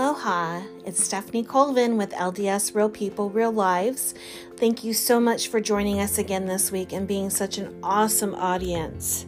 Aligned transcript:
Aloha, 0.00 0.62
it's 0.86 1.04
Stephanie 1.04 1.44
Colvin 1.44 1.98
with 1.98 2.12
LDS 2.12 2.74
Real 2.74 2.88
People, 2.88 3.28
Real 3.28 3.52
Lives. 3.52 4.14
Thank 4.56 4.82
you 4.82 4.94
so 4.94 5.20
much 5.20 5.48
for 5.48 5.60
joining 5.60 6.00
us 6.00 6.16
again 6.16 6.46
this 6.46 6.72
week 6.72 6.94
and 6.94 7.06
being 7.06 7.28
such 7.28 7.58
an 7.58 7.78
awesome 7.82 8.34
audience. 8.34 9.26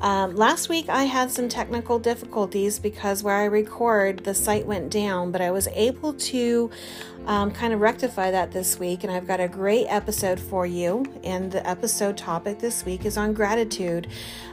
Um, 0.00 0.34
last 0.34 0.68
week 0.68 0.88
I 0.88 1.04
had 1.04 1.30
some 1.30 1.48
technical 1.48 1.98
difficulties 1.98 2.78
because 2.78 3.22
where 3.22 3.36
I 3.36 3.44
record, 3.44 4.24
the 4.24 4.34
site 4.34 4.66
went 4.66 4.90
down, 4.90 5.30
but 5.30 5.40
I 5.40 5.50
was 5.50 5.68
able 5.68 6.12
to 6.14 6.70
um, 7.26 7.50
kind 7.50 7.72
of 7.72 7.80
rectify 7.80 8.30
that 8.30 8.52
this 8.52 8.78
week, 8.78 9.02
and 9.02 9.12
I've 9.12 9.26
got 9.26 9.40
a 9.40 9.48
great 9.48 9.86
episode 9.88 10.38
for 10.38 10.66
you. 10.66 11.06
And 11.24 11.50
the 11.50 11.66
episode 11.66 12.16
topic 12.16 12.58
this 12.58 12.84
week 12.84 13.06
is 13.06 13.16
on 13.16 13.32
gratitude. 13.32 14.08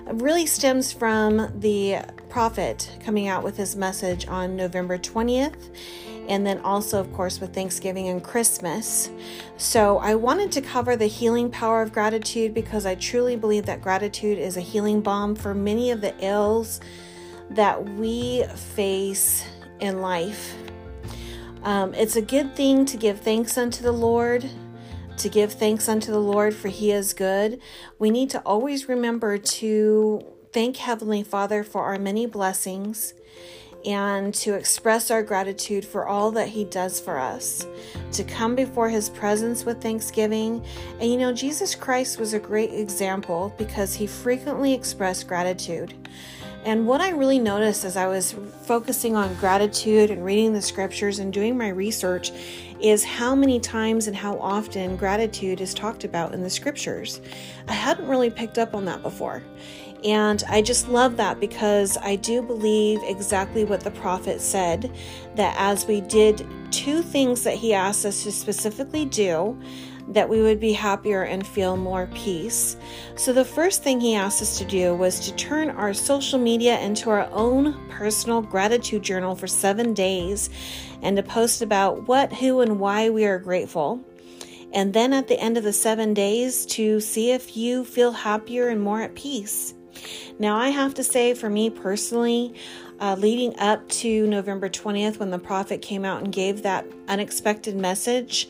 It 0.07 0.15
really 0.15 0.45
stems 0.45 0.93
from 0.93 1.51
the 1.59 1.97
prophet 2.30 2.97
coming 3.03 3.27
out 3.27 3.44
with 3.44 3.58
his 3.58 3.75
message 3.75 4.27
on 4.27 4.55
November 4.55 4.97
20th 4.97 5.69
and 6.31 6.48
then 6.48 6.59
also, 6.59 6.98
of 6.98 7.12
course, 7.12 7.41
with 7.41 7.53
Thanksgiving 7.53 8.08
and 8.08 8.23
Christmas. 8.23 9.12
So, 9.58 9.98
I 9.98 10.16
wanted 10.16 10.49
to 10.53 10.62
cover 10.62 10.95
the 10.95 11.05
healing 11.05 11.52
power 11.52 11.81
of 11.81 11.91
gratitude 11.91 12.53
because 12.53 12.85
I 12.85 12.95
truly 12.95 13.35
believe 13.35 13.66
that 13.66 13.81
gratitude 13.81 14.39
is 14.39 14.55
a 14.55 14.62
healing 14.62 15.02
balm 15.02 15.36
for 15.36 15.53
many 15.53 15.91
of 15.91 15.99
the 15.99 16.16
ills 16.25 16.80
that 17.49 17.84
we 17.95 18.45
face 18.55 19.45
in 19.81 19.99
life. 19.99 20.55
Um, 21.63 21.94
it's 21.94 22.16
a 22.16 22.22
good 22.22 22.55
thing 22.55 22.86
to 22.86 22.95
give 22.95 23.20
thanks 23.20 23.58
unto 23.58 23.84
the 23.84 23.91
Lord, 23.91 24.50
to 25.17 25.27
give 25.27 25.52
thanks 25.52 25.89
unto 25.89 26.13
the 26.13 26.22
Lord, 26.22 26.55
for 26.55 26.70
He 26.70 26.91
is 26.91 27.11
good. 27.11 27.59
We 28.00 28.09
need 28.09 28.30
to 28.30 28.39
always 28.44 28.88
remember 28.88 29.38
to 29.38 30.25
thank 30.53 30.77
Heavenly 30.77 31.23
Father 31.23 31.61
for 31.66 31.84
our 31.84 32.00
many 32.00 32.25
blessings 32.25 33.16
and 33.85 34.33
to 34.36 34.53
express 34.53 35.11
our 35.11 35.23
gratitude 35.23 35.86
for 35.86 36.08
all 36.08 36.31
that 36.31 36.50
He 36.50 36.66
does 36.66 37.00
for 37.00 37.17
us, 37.17 37.66
to 38.14 38.23
come 38.23 38.55
before 38.55 38.89
His 38.89 39.09
presence 39.09 39.66
with 39.66 39.81
thanksgiving. 39.81 40.64
And 41.00 41.09
you 41.09 41.17
know, 41.17 41.33
Jesus 41.33 41.75
Christ 41.75 42.20
was 42.20 42.33
a 42.33 42.39
great 42.39 42.73
example 42.73 43.53
because 43.58 43.94
He 43.94 44.08
frequently 44.08 44.73
expressed 44.73 45.28
gratitude. 45.28 45.94
And 46.64 46.86
what 46.86 47.02
I 47.02 47.09
really 47.09 47.39
noticed 47.39 47.86
as 47.86 47.97
I 47.97 48.05
was 48.05 48.33
focusing 48.64 49.16
on 49.16 49.33
gratitude 49.36 50.11
and 50.11 50.23
reading 50.23 50.53
the 50.53 50.61
scriptures 50.61 51.17
and 51.17 51.33
doing 51.33 51.58
my 51.58 51.70
research 51.70 52.31
is 52.80 53.03
how 53.03 53.33
many 53.33 53.59
times 53.59 54.05
and 54.05 54.16
how 54.16 54.38
often 54.38 54.95
gratitude 54.95 55.59
is 55.59 55.73
talked 55.73 56.03
about 56.03 56.36
in 56.36 56.44
the 56.44 56.50
scriptures. 56.50 57.20
I 57.67 57.73
hadn't 57.73 58.08
really 58.08 58.30
picked 58.30 58.59
up 58.59 58.75
on 58.75 58.86
that 58.86 59.02
before. 59.02 59.42
And 60.03 60.44
I 60.49 60.61
just 60.61 60.88
love 60.88 61.17
that 61.17 61.39
because 61.39 61.95
I 61.97 62.16
do 62.16 62.41
believe 62.41 62.99
exactly 63.03 63.66
what 63.66 63.81
the 63.81 63.91
prophet 63.91 64.41
said 64.41 64.91
that 65.35 65.55
as 65.58 65.85
we 65.85 66.02
did 66.02 66.47
two 66.71 67.03
things 67.03 67.43
that 67.43 67.55
he 67.55 67.73
asked 67.73 68.05
us 68.05 68.23
to 68.23 68.31
specifically 68.31 69.05
do, 69.05 69.59
that 70.08 70.27
we 70.27 70.41
would 70.41 70.59
be 70.59 70.73
happier 70.73 71.23
and 71.23 71.45
feel 71.45 71.77
more 71.77 72.08
peace. 72.13 72.75
So, 73.16 73.31
the 73.31 73.45
first 73.45 73.83
thing 73.83 74.02
he 74.02 74.16
asked 74.16 74.41
us 74.41 74.58
to 74.58 74.66
do 74.66 74.95
was 74.95 75.19
to 75.21 75.35
turn 75.35 75.69
our 75.69 75.93
social 75.93 76.39
media 76.39 76.80
into 76.80 77.09
our 77.09 77.30
own 77.31 77.88
personal 77.89 78.41
gratitude 78.41 79.03
journal 79.03 79.36
for 79.36 79.47
seven 79.47 79.93
days 79.93 80.49
and 81.02 81.15
to 81.17 81.23
post 81.23 81.61
about 81.61 82.08
what, 82.08 82.33
who, 82.33 82.61
and 82.61 82.80
why 82.80 83.09
we 83.09 83.25
are 83.25 83.39
grateful. 83.39 84.03
And 84.73 84.93
then 84.93 85.13
at 85.13 85.27
the 85.27 85.39
end 85.39 85.58
of 85.58 85.63
the 85.63 85.73
seven 85.73 86.13
days, 86.13 86.65
to 86.67 86.99
see 86.99 87.31
if 87.31 87.55
you 87.55 87.86
feel 87.86 88.11
happier 88.11 88.69
and 88.69 88.81
more 88.81 89.02
at 89.02 89.15
peace. 89.15 89.73
Now, 90.39 90.58
I 90.58 90.70
have 90.70 90.94
to 90.95 91.03
say, 91.03 91.34
for 91.34 91.50
me 91.50 91.70
personally, 91.70 92.56
uh, 93.00 93.16
leading 93.17 93.58
up 93.59 93.88
to 93.89 94.28
November 94.28 94.70
20th, 94.70 95.17
when 95.20 95.31
the 95.31 95.39
prophet 95.39 95.81
came 95.81 96.06
out 96.06 96.22
and 96.23 96.31
gave 96.31 96.64
that 96.64 96.86
unexpected 97.08 97.75
message, 97.75 98.48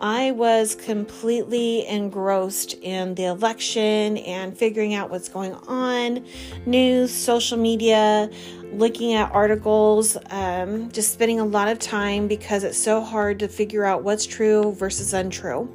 I 0.00 0.30
was 0.30 0.76
completely 0.76 1.84
engrossed 1.84 2.74
in 2.74 3.16
the 3.16 3.24
election 3.24 4.18
and 4.18 4.56
figuring 4.56 4.94
out 4.94 5.10
what's 5.10 5.28
going 5.28 5.54
on, 5.66 6.24
news, 6.66 7.12
social 7.12 7.58
media, 7.58 8.30
looking 8.72 9.14
at 9.14 9.32
articles, 9.32 10.16
um, 10.30 10.92
just 10.92 11.12
spending 11.12 11.40
a 11.40 11.44
lot 11.44 11.66
of 11.66 11.80
time 11.80 12.28
because 12.28 12.62
it's 12.62 12.78
so 12.78 13.00
hard 13.00 13.40
to 13.40 13.48
figure 13.48 13.84
out 13.84 14.04
what's 14.04 14.24
true 14.24 14.72
versus 14.74 15.12
untrue. 15.12 15.68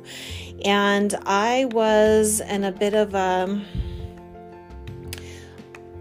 And 0.64 1.14
I 1.26 1.66
was 1.66 2.40
in 2.40 2.64
a 2.64 2.72
bit 2.72 2.94
of 2.94 3.14
a 3.16 3.62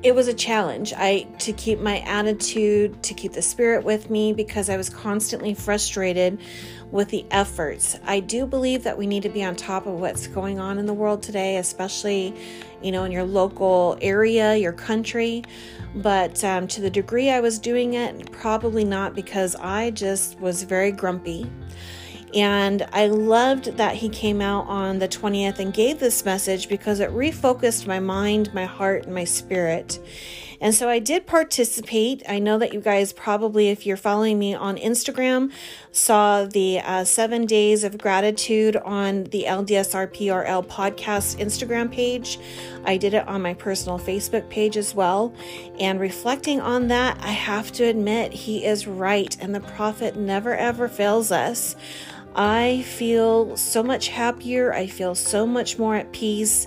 it 0.02 0.14
was 0.14 0.26
a 0.26 0.34
challenge. 0.34 0.92
I 0.96 1.28
to 1.40 1.52
keep 1.52 1.78
my 1.78 2.00
attitude 2.00 3.02
to 3.04 3.14
keep 3.14 3.32
the 3.32 3.42
spirit 3.42 3.84
with 3.84 4.10
me 4.10 4.32
because 4.32 4.68
i 4.68 4.76
was 4.76 4.90
constantly 4.90 5.54
frustrated 5.54 6.38
with 6.90 7.08
the 7.08 7.24
efforts. 7.30 7.98
I 8.04 8.20
do 8.20 8.44
believe 8.44 8.84
that 8.84 8.98
we 8.98 9.06
need 9.06 9.22
to 9.22 9.28
be 9.28 9.42
on 9.42 9.56
top 9.56 9.86
of 9.86 9.94
what's 9.94 10.26
going 10.26 10.58
on 10.58 10.78
in 10.78 10.86
the 10.86 10.94
world 10.94 11.22
today 11.22 11.56
especially 11.56 12.34
you 12.82 12.91
know 12.91 13.04
in 13.04 13.12
your 13.12 13.24
local 13.24 13.96
area 14.00 14.56
your 14.56 14.72
country. 14.72 15.44
But 15.94 16.42
um, 16.42 16.66
to 16.68 16.80
the 16.80 16.91
degree 16.91 17.30
i 17.30 17.41
was 17.41 17.58
doing 17.58 17.94
it 17.94 18.32
probably 18.32 18.84
not 18.84 19.14
because 19.14 19.54
i 19.56 19.91
just 19.91 20.41
was 20.41 20.62
very 20.64 20.91
grumpy 20.91 21.50
and 22.34 22.87
I 22.93 23.06
loved 23.06 23.76
that 23.76 23.97
he 23.97 24.09
came 24.09 24.41
out 24.41 24.66
on 24.66 24.98
the 24.98 25.09
20th 25.09 25.59
and 25.59 25.72
gave 25.72 26.00
this 26.00 26.25
message 26.25 26.69
because 26.69 27.00
it 27.00 27.10
refocused 27.10 27.87
my 27.87 28.00
mind, 28.00 28.54
my 28.54 28.65
heart, 28.65 29.04
and 29.04 29.15
my 29.15 29.25
spirit. 29.25 29.98
And 30.62 30.72
so 30.72 30.88
I 30.88 31.00
did 31.00 31.26
participate. 31.26 32.22
I 32.28 32.38
know 32.38 32.56
that 32.59 32.72
you 32.72 32.81
guys 32.81 33.12
probably, 33.12 33.71
if 33.71 33.84
you're 33.84 33.97
following 33.97 34.38
me 34.38 34.54
on 34.54 34.76
Instagram, 34.76 35.50
saw 35.91 36.44
the 36.44 36.78
uh, 36.78 37.03
seven 37.03 37.47
days 37.47 37.82
of 37.82 37.98
gratitude 37.98 38.76
on 38.76 39.25
the 39.25 39.47
LDSRPRL 39.48 40.65
podcast 40.69 41.41
Instagram 41.41 41.91
page. 41.91 42.38
I 42.84 42.97
did 42.97 43.12
it 43.12 43.26
on 43.26 43.42
my 43.42 43.54
personal 43.54 43.98
Facebook 43.98 44.48
page 44.50 44.76
as 44.76 44.94
well. 44.94 45.34
And 45.81 45.98
reflecting 45.98 46.60
on 46.60 46.87
that, 46.88 47.19
I 47.21 47.32
have 47.32 47.72
to 47.72 47.84
admit, 47.84 48.32
he 48.32 48.65
is 48.65 48.87
right. 48.87 49.37
And 49.41 49.53
the 49.53 49.60
prophet 49.60 50.15
never 50.15 50.56
ever 50.56 50.87
fails 50.87 51.32
us. 51.32 51.75
I 52.34 52.82
feel 52.82 53.56
so 53.56 53.82
much 53.82 54.09
happier. 54.09 54.72
I 54.72 54.87
feel 54.87 55.15
so 55.15 55.47
much 55.47 55.78
more 55.78 55.97
at 55.97 56.12
peace. 56.12 56.66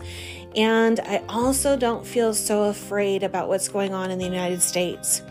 And 0.55 0.99
I 1.01 1.21
also 1.27 1.75
don't 1.75 2.05
feel 2.05 2.33
so 2.33 2.63
afraid 2.63 3.23
about 3.23 3.49
what's 3.49 3.67
going 3.67 3.93
on 3.93 4.11
in 4.11 4.19
the 4.19 4.25
United 4.25 4.61
States. 4.61 5.21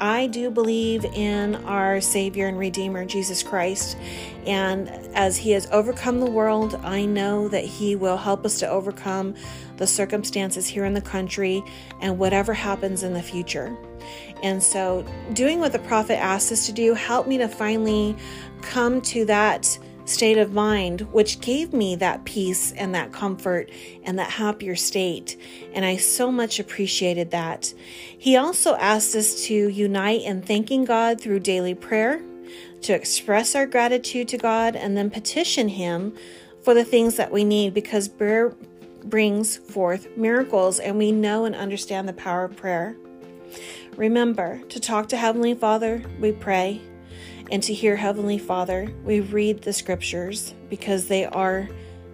I 0.00 0.28
do 0.28 0.50
believe 0.50 1.04
in 1.04 1.56
our 1.66 2.00
Savior 2.00 2.48
and 2.48 2.58
Redeemer, 2.58 3.04
Jesus 3.04 3.42
Christ. 3.42 3.98
And 4.46 4.88
as 5.14 5.36
He 5.36 5.50
has 5.50 5.68
overcome 5.70 6.20
the 6.20 6.30
world, 6.30 6.74
I 6.82 7.04
know 7.04 7.48
that 7.48 7.64
He 7.64 7.96
will 7.96 8.16
help 8.16 8.46
us 8.46 8.58
to 8.60 8.68
overcome 8.68 9.34
the 9.76 9.86
circumstances 9.86 10.66
here 10.66 10.86
in 10.86 10.94
the 10.94 11.02
country 11.02 11.62
and 12.00 12.18
whatever 12.18 12.54
happens 12.54 13.02
in 13.02 13.12
the 13.12 13.22
future. 13.22 13.76
And 14.42 14.62
so, 14.62 15.04
doing 15.34 15.58
what 15.58 15.72
the 15.72 15.78
prophet 15.80 16.18
asked 16.18 16.50
us 16.50 16.64
to 16.66 16.72
do 16.72 16.94
helped 16.94 17.28
me 17.28 17.36
to 17.38 17.48
finally 17.48 18.16
come 18.62 19.00
to 19.02 19.24
that 19.26 19.78
state 20.04 20.38
of 20.38 20.52
mind, 20.52 21.02
which 21.12 21.40
gave 21.40 21.72
me 21.72 21.96
that 21.96 22.24
peace 22.24 22.72
and 22.72 22.94
that 22.94 23.12
comfort 23.12 23.70
and 24.02 24.18
that 24.18 24.30
happier 24.30 24.76
state. 24.76 25.40
And 25.72 25.84
I 25.84 25.96
so 25.96 26.32
much 26.32 26.58
appreciated 26.58 27.30
that. 27.30 27.72
He 28.18 28.36
also 28.36 28.74
asked 28.74 29.14
us 29.14 29.44
to 29.46 29.54
unite 29.54 30.22
in 30.22 30.42
thanking 30.42 30.84
God 30.84 31.20
through 31.20 31.40
daily 31.40 31.74
prayer, 31.74 32.22
to 32.82 32.92
express 32.92 33.54
our 33.54 33.66
gratitude 33.66 34.28
to 34.28 34.38
God, 34.38 34.74
and 34.74 34.96
then 34.96 35.10
petition 35.10 35.68
Him 35.68 36.14
for 36.62 36.74
the 36.74 36.84
things 36.84 37.16
that 37.16 37.30
we 37.30 37.44
need 37.44 37.72
because 37.72 38.08
prayer 38.08 38.54
brings 39.04 39.56
forth 39.56 40.08
miracles, 40.16 40.78
and 40.78 40.98
we 40.98 41.12
know 41.12 41.44
and 41.44 41.54
understand 41.54 42.08
the 42.08 42.12
power 42.12 42.44
of 42.44 42.56
prayer. 42.56 42.96
Remember 43.96 44.60
to 44.68 44.80
talk 44.80 45.08
to 45.08 45.16
Heavenly 45.16 45.54
Father, 45.54 46.02
we 46.18 46.32
pray 46.32 46.80
and 47.50 47.62
to 47.64 47.74
hear 47.74 47.96
Heavenly 47.96 48.38
Father, 48.38 48.92
we 49.04 49.20
read 49.20 49.62
the 49.62 49.72
scriptures 49.72 50.54
because 50.68 51.08
they 51.08 51.24
are 51.24 51.68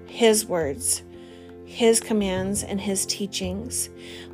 His 0.07 0.47
words, 0.47 1.03
His 1.67 2.01
commands, 2.01 2.63
and 2.63 2.81
His 2.81 3.05
teachings. 3.05 3.91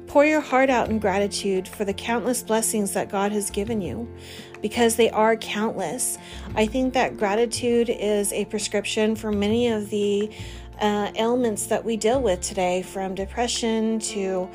Pour 0.06 0.24
your 0.24 0.40
heart 0.40 0.70
out 0.70 0.90
in 0.90 0.98
gratitude 0.98 1.66
for 1.66 1.84
the 1.84 1.94
countless 1.94 2.42
blessings 2.42 2.92
that 2.92 3.08
God 3.08 3.32
has 3.32 3.50
given 3.50 3.80
you 3.80 4.08
because 4.60 4.94
they 4.94 5.10
are 5.10 5.36
countless. 5.36 6.18
I 6.54 6.66
think 6.66 6.94
that 6.94 7.16
gratitude 7.16 7.88
is 7.90 8.32
a 8.32 8.44
prescription 8.44 9.16
for 9.16 9.32
many 9.32 9.68
of 9.68 9.90
the 9.90 10.30
uh, 10.80 11.12
ailments 11.14 11.66
that 11.66 11.84
we 11.84 11.96
deal 11.96 12.20
with 12.20 12.40
today, 12.40 12.82
from 12.82 13.14
depression 13.14 13.98
to 14.00 14.48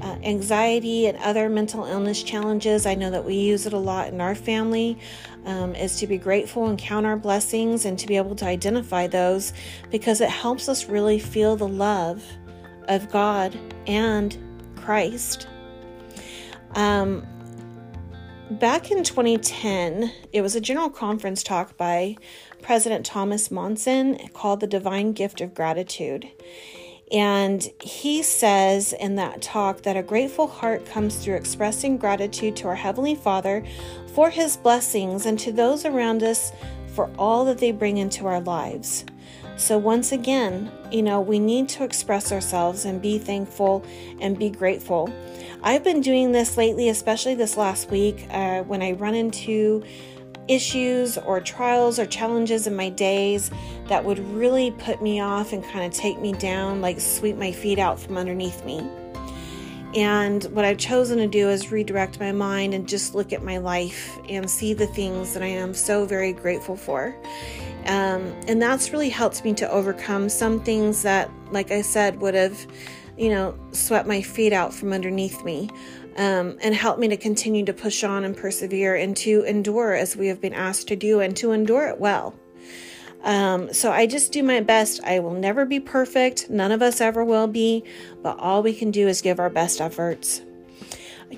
uh, 0.00 0.16
anxiety 0.22 1.06
and 1.06 1.18
other 1.18 1.48
mental 1.48 1.84
illness 1.84 2.22
challenges. 2.22 2.86
I 2.86 2.94
know 2.94 3.10
that 3.10 3.24
we 3.24 3.34
use 3.34 3.66
it 3.66 3.72
a 3.72 3.78
lot 3.78 4.08
in 4.08 4.20
our 4.20 4.34
family. 4.34 4.98
Um, 5.44 5.74
is 5.74 5.98
to 5.98 6.06
be 6.06 6.18
grateful 6.18 6.68
and 6.68 6.78
count 6.78 7.04
our 7.04 7.16
blessings 7.16 7.84
and 7.84 7.98
to 7.98 8.06
be 8.06 8.16
able 8.16 8.36
to 8.36 8.44
identify 8.44 9.08
those 9.08 9.52
because 9.90 10.20
it 10.20 10.30
helps 10.30 10.68
us 10.68 10.88
really 10.88 11.18
feel 11.18 11.56
the 11.56 11.66
love 11.66 12.22
of 12.86 13.10
God 13.10 13.58
and 13.88 14.38
Christ. 14.76 15.48
Um, 16.74 17.26
back 18.50 18.90
in 18.90 19.02
2010, 19.02 20.12
it 20.32 20.42
was 20.42 20.54
a 20.54 20.60
general 20.60 20.90
conference 20.90 21.42
talk 21.42 21.76
by 21.76 22.16
President 22.62 23.04
Thomas 23.04 23.50
Monson 23.50 24.28
called 24.28 24.60
The 24.60 24.66
Divine 24.66 25.12
Gift 25.12 25.40
of 25.40 25.54
Gratitude. 25.54 26.28
And 27.12 27.68
he 27.78 28.22
says 28.22 28.94
in 28.94 29.16
that 29.16 29.42
talk 29.42 29.82
that 29.82 29.98
a 29.98 30.02
grateful 30.02 30.46
heart 30.46 30.86
comes 30.86 31.16
through 31.16 31.34
expressing 31.34 31.98
gratitude 31.98 32.56
to 32.56 32.68
our 32.68 32.74
Heavenly 32.74 33.14
Father 33.14 33.62
for 34.14 34.30
His 34.30 34.56
blessings 34.56 35.26
and 35.26 35.38
to 35.40 35.52
those 35.52 35.84
around 35.84 36.22
us 36.22 36.52
for 36.94 37.10
all 37.18 37.44
that 37.46 37.58
they 37.58 37.72
bring 37.72 37.96
into 37.96 38.26
our 38.26 38.40
lives. 38.40 39.04
So, 39.56 39.78
once 39.78 40.12
again, 40.12 40.70
you 40.90 41.02
know, 41.02 41.20
we 41.20 41.38
need 41.38 41.68
to 41.70 41.84
express 41.84 42.32
ourselves 42.32 42.84
and 42.84 43.00
be 43.00 43.18
thankful 43.18 43.84
and 44.20 44.38
be 44.38 44.50
grateful. 44.50 45.12
I've 45.62 45.84
been 45.84 46.00
doing 46.00 46.32
this 46.32 46.56
lately, 46.56 46.88
especially 46.88 47.34
this 47.34 47.56
last 47.56 47.90
week, 47.90 48.26
uh, 48.30 48.62
when 48.62 48.82
I 48.82 48.92
run 48.92 49.14
into 49.14 49.84
issues 50.48 51.18
or 51.18 51.40
trials 51.40 51.98
or 51.98 52.06
challenges 52.06 52.66
in 52.66 52.74
my 52.74 52.88
days 52.88 53.50
that 53.88 54.04
would 54.04 54.18
really 54.34 54.72
put 54.72 55.00
me 55.00 55.20
off 55.20 55.52
and 55.52 55.62
kind 55.64 55.84
of 55.84 55.92
take 55.92 56.20
me 56.20 56.32
down, 56.32 56.80
like 56.80 56.98
sweep 57.00 57.36
my 57.36 57.52
feet 57.52 57.78
out 57.78 58.00
from 58.00 58.16
underneath 58.16 58.64
me. 58.64 58.82
And 59.94 60.44
what 60.44 60.64
I've 60.64 60.78
chosen 60.78 61.18
to 61.18 61.26
do 61.26 61.48
is 61.50 61.70
redirect 61.70 62.18
my 62.18 62.32
mind 62.32 62.72
and 62.72 62.88
just 62.88 63.14
look 63.14 63.32
at 63.32 63.42
my 63.42 63.58
life 63.58 64.18
and 64.28 64.50
see 64.50 64.72
the 64.72 64.86
things 64.86 65.34
that 65.34 65.42
I 65.42 65.48
am 65.48 65.74
so 65.74 66.06
very 66.06 66.32
grateful 66.32 66.76
for. 66.76 67.14
Um, 67.86 68.34
and 68.48 68.62
that's 68.62 68.92
really 68.92 69.10
helped 69.10 69.44
me 69.44 69.54
to 69.54 69.70
overcome 69.70 70.28
some 70.28 70.60
things 70.60 71.02
that, 71.02 71.30
like 71.50 71.70
I 71.70 71.82
said, 71.82 72.20
would 72.20 72.34
have, 72.34 72.66
you 73.18 73.28
know, 73.28 73.58
swept 73.72 74.08
my 74.08 74.22
feet 74.22 74.52
out 74.52 74.72
from 74.72 74.92
underneath 74.92 75.44
me 75.44 75.68
um, 76.16 76.56
and 76.62 76.74
help 76.74 76.98
me 76.98 77.08
to 77.08 77.16
continue 77.16 77.64
to 77.64 77.72
push 77.72 78.04
on 78.04 78.24
and 78.24 78.36
persevere 78.36 78.94
and 78.94 79.16
to 79.18 79.42
endure 79.42 79.94
as 79.94 80.16
we 80.16 80.28
have 80.28 80.40
been 80.40 80.54
asked 80.54 80.88
to 80.88 80.96
do 80.96 81.20
and 81.20 81.36
to 81.36 81.52
endure 81.52 81.88
it 81.88 81.98
well. 81.98 82.34
Um, 83.22 83.72
so 83.72 83.92
I 83.92 84.06
just 84.06 84.32
do 84.32 84.42
my 84.42 84.60
best. 84.60 85.00
I 85.04 85.20
will 85.20 85.34
never 85.34 85.64
be 85.64 85.80
perfect. 85.80 86.50
None 86.50 86.72
of 86.72 86.82
us 86.82 87.00
ever 87.00 87.24
will 87.24 87.46
be, 87.46 87.84
but 88.22 88.38
all 88.38 88.62
we 88.62 88.74
can 88.74 88.90
do 88.90 89.06
is 89.08 89.22
give 89.22 89.38
our 89.38 89.50
best 89.50 89.80
efforts. 89.80 90.42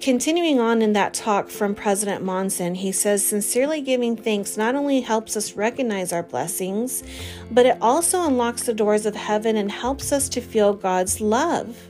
Continuing 0.00 0.58
on 0.58 0.82
in 0.82 0.92
that 0.94 1.14
talk 1.14 1.48
from 1.48 1.74
President 1.74 2.24
Monson, 2.24 2.74
he 2.74 2.90
says, 2.90 3.24
Sincerely 3.24 3.80
giving 3.80 4.16
thanks 4.16 4.56
not 4.56 4.74
only 4.74 5.02
helps 5.02 5.36
us 5.36 5.54
recognize 5.54 6.12
our 6.12 6.24
blessings, 6.24 7.04
but 7.50 7.64
it 7.64 7.78
also 7.80 8.22
unlocks 8.22 8.64
the 8.64 8.74
doors 8.74 9.06
of 9.06 9.14
heaven 9.14 9.56
and 9.56 9.70
helps 9.70 10.10
us 10.10 10.28
to 10.30 10.40
feel 10.40 10.74
God's 10.74 11.20
love. 11.20 11.88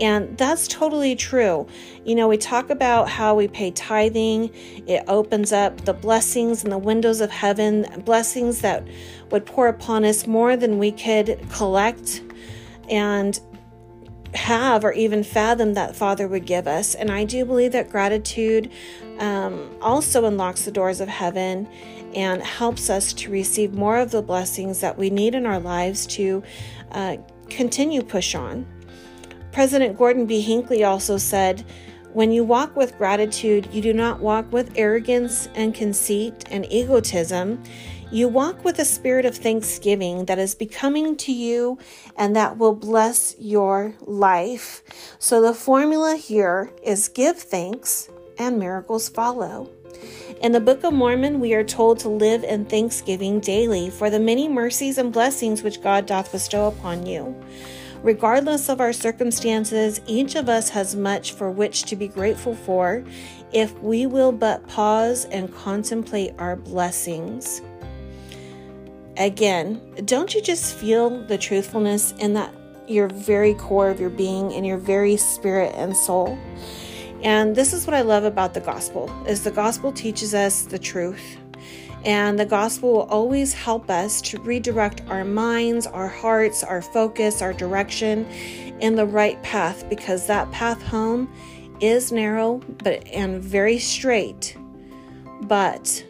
And 0.00 0.36
that's 0.36 0.66
totally 0.66 1.14
true. 1.14 1.66
You 2.04 2.16
know, 2.16 2.26
we 2.26 2.36
talk 2.36 2.70
about 2.70 3.08
how 3.08 3.34
we 3.34 3.46
pay 3.46 3.70
tithing, 3.70 4.50
it 4.86 5.04
opens 5.06 5.52
up 5.52 5.84
the 5.84 5.94
blessings 5.94 6.64
and 6.64 6.72
the 6.72 6.78
windows 6.78 7.20
of 7.20 7.30
heaven, 7.30 7.86
blessings 8.04 8.60
that 8.62 8.86
would 9.30 9.46
pour 9.46 9.68
upon 9.68 10.04
us 10.04 10.26
more 10.26 10.56
than 10.56 10.78
we 10.78 10.90
could 10.90 11.38
collect 11.50 12.22
and 12.90 13.38
have 14.34 14.84
or 14.84 14.92
even 14.92 15.22
fathom 15.22 15.74
that 15.74 15.94
Father 15.94 16.26
would 16.26 16.44
give 16.44 16.66
us. 16.66 16.94
And 16.94 17.10
I 17.10 17.24
do 17.24 17.44
believe 17.44 17.72
that 17.72 17.88
gratitude 17.88 18.70
um, 19.18 19.70
also 19.80 20.24
unlocks 20.24 20.64
the 20.64 20.72
doors 20.72 21.00
of 21.00 21.08
heaven 21.08 21.68
and 22.14 22.42
helps 22.42 22.90
us 22.90 23.12
to 23.12 23.30
receive 23.30 23.74
more 23.74 23.98
of 23.98 24.10
the 24.10 24.22
blessings 24.22 24.80
that 24.80 24.98
we 24.98 25.10
need 25.10 25.34
in 25.34 25.46
our 25.46 25.60
lives 25.60 26.06
to 26.06 26.42
uh, 26.92 27.16
continue 27.48 28.02
push 28.02 28.34
on. 28.34 28.66
President 29.54 29.96
Gordon 29.96 30.26
B. 30.26 30.40
Hinckley 30.40 30.82
also 30.82 31.16
said, 31.16 31.64
When 32.12 32.32
you 32.32 32.42
walk 32.42 32.74
with 32.74 32.98
gratitude, 32.98 33.68
you 33.70 33.80
do 33.80 33.92
not 33.92 34.18
walk 34.18 34.52
with 34.52 34.72
arrogance 34.74 35.48
and 35.54 35.72
conceit 35.72 36.44
and 36.50 36.66
egotism. 36.72 37.62
You 38.10 38.26
walk 38.26 38.64
with 38.64 38.80
a 38.80 38.84
spirit 38.84 39.24
of 39.24 39.36
thanksgiving 39.36 40.24
that 40.24 40.40
is 40.40 40.56
becoming 40.56 41.16
to 41.18 41.32
you 41.32 41.78
and 42.16 42.34
that 42.34 42.58
will 42.58 42.74
bless 42.74 43.36
your 43.38 43.94
life. 44.00 44.82
So, 45.20 45.40
the 45.40 45.54
formula 45.54 46.16
here 46.16 46.72
is 46.82 47.06
give 47.06 47.38
thanks 47.38 48.10
and 48.38 48.58
miracles 48.58 49.08
follow. 49.08 49.70
In 50.42 50.50
the 50.50 50.60
Book 50.60 50.82
of 50.82 50.92
Mormon, 50.92 51.38
we 51.38 51.54
are 51.54 51.62
told 51.62 52.00
to 52.00 52.08
live 52.08 52.42
in 52.42 52.64
thanksgiving 52.64 53.38
daily 53.38 53.88
for 53.88 54.10
the 54.10 54.18
many 54.18 54.48
mercies 54.48 54.98
and 54.98 55.12
blessings 55.12 55.62
which 55.62 55.80
God 55.80 56.06
doth 56.06 56.32
bestow 56.32 56.66
upon 56.66 57.06
you. 57.06 57.40
Regardless 58.04 58.68
of 58.68 58.82
our 58.82 58.92
circumstances, 58.92 59.98
each 60.06 60.34
of 60.34 60.46
us 60.46 60.68
has 60.68 60.94
much 60.94 61.32
for 61.32 61.50
which 61.50 61.84
to 61.84 61.96
be 61.96 62.06
grateful 62.06 62.54
for 62.54 63.02
if 63.50 63.72
we 63.78 64.04
will 64.04 64.30
but 64.30 64.68
pause 64.68 65.24
and 65.24 65.52
contemplate 65.54 66.34
our 66.38 66.54
blessings. 66.54 67.62
Again, 69.16 69.80
don't 70.04 70.34
you 70.34 70.42
just 70.42 70.76
feel 70.76 71.24
the 71.26 71.38
truthfulness 71.38 72.12
in 72.18 72.34
that 72.34 72.54
your 72.86 73.08
very 73.08 73.54
core 73.54 73.88
of 73.88 73.98
your 73.98 74.10
being 74.10 74.52
in 74.52 74.64
your 74.64 74.76
very 74.76 75.16
spirit 75.16 75.72
and 75.74 75.96
soul? 75.96 76.38
And 77.22 77.56
this 77.56 77.72
is 77.72 77.86
what 77.86 77.94
I 77.94 78.02
love 78.02 78.24
about 78.24 78.52
the 78.52 78.60
gospel 78.60 79.10
is 79.26 79.44
the 79.44 79.50
gospel 79.50 79.92
teaches 79.92 80.34
us 80.34 80.64
the 80.64 80.78
truth 80.78 81.38
and 82.04 82.38
the 82.38 82.44
gospel 82.44 82.92
will 82.92 83.02
always 83.02 83.54
help 83.54 83.90
us 83.90 84.20
to 84.22 84.38
redirect 84.40 85.02
our 85.08 85.24
minds, 85.24 85.86
our 85.86 86.08
hearts, 86.08 86.62
our 86.62 86.82
focus, 86.82 87.40
our 87.40 87.52
direction 87.52 88.26
in 88.80 88.94
the 88.94 89.06
right 89.06 89.42
path 89.42 89.88
because 89.88 90.26
that 90.26 90.50
path 90.50 90.82
home 90.82 91.32
is 91.80 92.12
narrow 92.12 92.60
but 92.82 93.06
and 93.08 93.42
very 93.42 93.78
straight. 93.78 94.56
But 95.42 96.04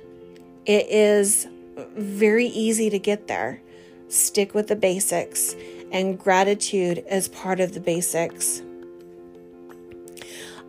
it 0.67 0.87
is 0.89 1.47
very 1.97 2.47
easy 2.47 2.91
to 2.91 2.99
get 2.99 3.27
there. 3.27 3.61
Stick 4.09 4.55
with 4.55 4.69
the 4.69 4.77
basics 4.77 5.55
and 5.93 6.19
gratitude 6.19 7.05
is 7.09 7.29
part 7.29 7.61
of 7.61 7.73
the 7.73 7.81
basics. 7.81 8.63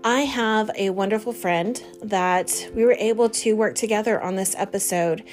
I 0.06 0.20
have 0.20 0.70
a 0.76 0.92
wonderful 0.92 1.34
friend 1.34 1.84
that 2.04 2.70
we 2.76 2.86
were 2.86 2.96
able 3.00 3.28
to 3.28 3.54
work 3.54 3.74
together 3.74 4.22
on 4.22 4.36
this 4.36 4.54
episode, 4.56 5.24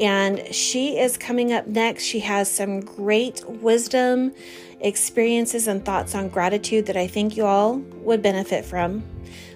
and 0.00 0.54
she 0.54 0.98
is 0.98 1.18
coming 1.18 1.52
up 1.52 1.66
next. 1.66 2.04
She 2.04 2.20
has 2.20 2.50
some 2.50 2.80
great 2.80 3.46
wisdom, 3.46 4.32
experiences, 4.80 5.68
and 5.68 5.84
thoughts 5.84 6.14
on 6.14 6.30
gratitude 6.30 6.86
that 6.86 6.96
I 6.96 7.08
think 7.08 7.36
you 7.36 7.44
all 7.44 7.76
would 7.76 8.22
benefit 8.22 8.64
from. 8.64 9.04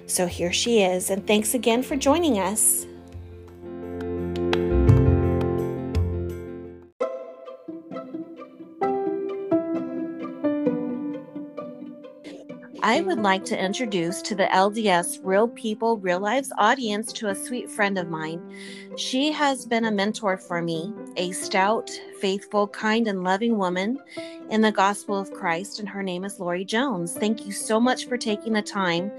So 0.06 0.26
here 0.26 0.52
she 0.52 0.82
is, 0.82 1.08
and 1.08 1.26
thanks 1.26 1.54
again 1.54 1.82
for 1.82 1.96
joining 1.96 2.38
us. 2.38 2.84
I 12.86 13.00
would 13.00 13.18
like 13.18 13.44
to 13.46 13.60
introduce 13.60 14.22
to 14.22 14.36
the 14.36 14.44
LDS 14.44 15.18
Real 15.24 15.48
People, 15.48 15.98
Real 15.98 16.20
Lives 16.20 16.52
audience 16.56 17.12
to 17.14 17.30
a 17.30 17.34
sweet 17.34 17.68
friend 17.68 17.98
of 17.98 18.08
mine. 18.08 18.40
She 18.96 19.32
has 19.32 19.66
been 19.66 19.86
a 19.86 19.90
mentor 19.90 20.36
for 20.36 20.62
me, 20.62 20.94
a 21.16 21.32
stout, 21.32 21.90
faithful, 22.20 22.68
kind, 22.68 23.08
and 23.08 23.24
loving 23.24 23.58
woman 23.58 23.98
in 24.50 24.60
the 24.60 24.70
gospel 24.70 25.18
of 25.18 25.32
Christ, 25.32 25.80
and 25.80 25.88
her 25.88 26.04
name 26.04 26.24
is 26.24 26.38
Lori 26.38 26.64
Jones. 26.64 27.14
Thank 27.14 27.44
you 27.44 27.50
so 27.50 27.80
much 27.80 28.06
for 28.06 28.16
taking 28.16 28.52
the 28.52 28.62
time 28.62 29.10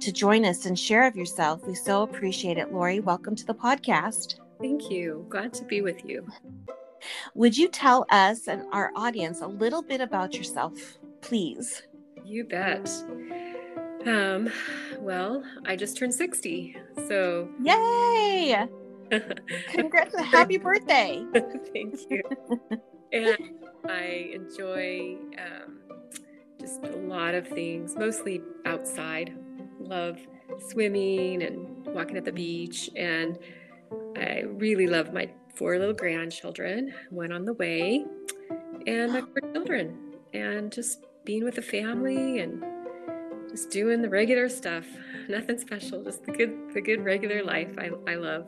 to 0.00 0.10
join 0.10 0.44
us 0.44 0.66
and 0.66 0.76
share 0.76 1.06
of 1.06 1.14
yourself. 1.14 1.64
We 1.64 1.76
so 1.76 2.02
appreciate 2.02 2.58
it, 2.58 2.72
Lori. 2.72 2.98
Welcome 2.98 3.36
to 3.36 3.46
the 3.46 3.54
podcast. 3.54 4.40
Thank 4.60 4.90
you. 4.90 5.24
Glad 5.28 5.54
to 5.54 5.64
be 5.64 5.80
with 5.80 6.04
you. 6.04 6.26
Would 7.36 7.56
you 7.56 7.68
tell 7.68 8.04
us 8.10 8.48
and 8.48 8.64
our 8.72 8.90
audience 8.96 9.42
a 9.42 9.46
little 9.46 9.82
bit 9.82 10.00
about 10.00 10.34
yourself, 10.34 10.98
please? 11.20 11.82
You 12.24 12.44
bet. 12.44 12.90
Um, 14.06 14.50
well, 14.98 15.42
I 15.66 15.76
just 15.76 15.96
turned 15.96 16.14
60. 16.14 16.76
So 17.08 17.48
Yay! 17.62 18.66
Congrats 19.68 20.18
happy 20.24 20.56
birthday. 20.56 21.24
Thank 21.72 22.00
you. 22.10 22.22
and 23.12 23.36
I 23.88 24.30
enjoy 24.32 25.16
um, 25.38 25.78
just 26.58 26.82
a 26.84 26.96
lot 26.96 27.34
of 27.34 27.46
things, 27.48 27.94
mostly 27.96 28.42
outside. 28.64 29.36
Love 29.78 30.18
swimming 30.70 31.42
and 31.42 31.86
walking 31.88 32.16
at 32.16 32.24
the 32.24 32.32
beach. 32.32 32.90
And 32.96 33.38
I 34.16 34.44
really 34.46 34.86
love 34.86 35.12
my 35.12 35.28
four 35.54 35.78
little 35.78 35.94
grandchildren, 35.94 36.94
one 37.10 37.32
on 37.32 37.44
the 37.44 37.54
way, 37.54 38.04
and 38.86 39.12
my 39.12 39.20
four 39.40 39.52
children. 39.52 39.98
And 40.32 40.72
just 40.72 41.04
being 41.24 41.44
with 41.44 41.54
the 41.56 41.62
family 41.62 42.40
and 42.40 42.62
just 43.50 43.70
doing 43.70 44.02
the 44.02 44.08
regular 44.08 44.48
stuff. 44.48 44.86
Nothing 45.28 45.58
special, 45.58 46.02
just 46.02 46.24
the 46.24 46.32
good 46.32 46.74
the 46.74 46.80
good 46.80 47.04
regular 47.04 47.44
life 47.44 47.72
I, 47.78 47.90
I 48.08 48.14
love. 48.16 48.46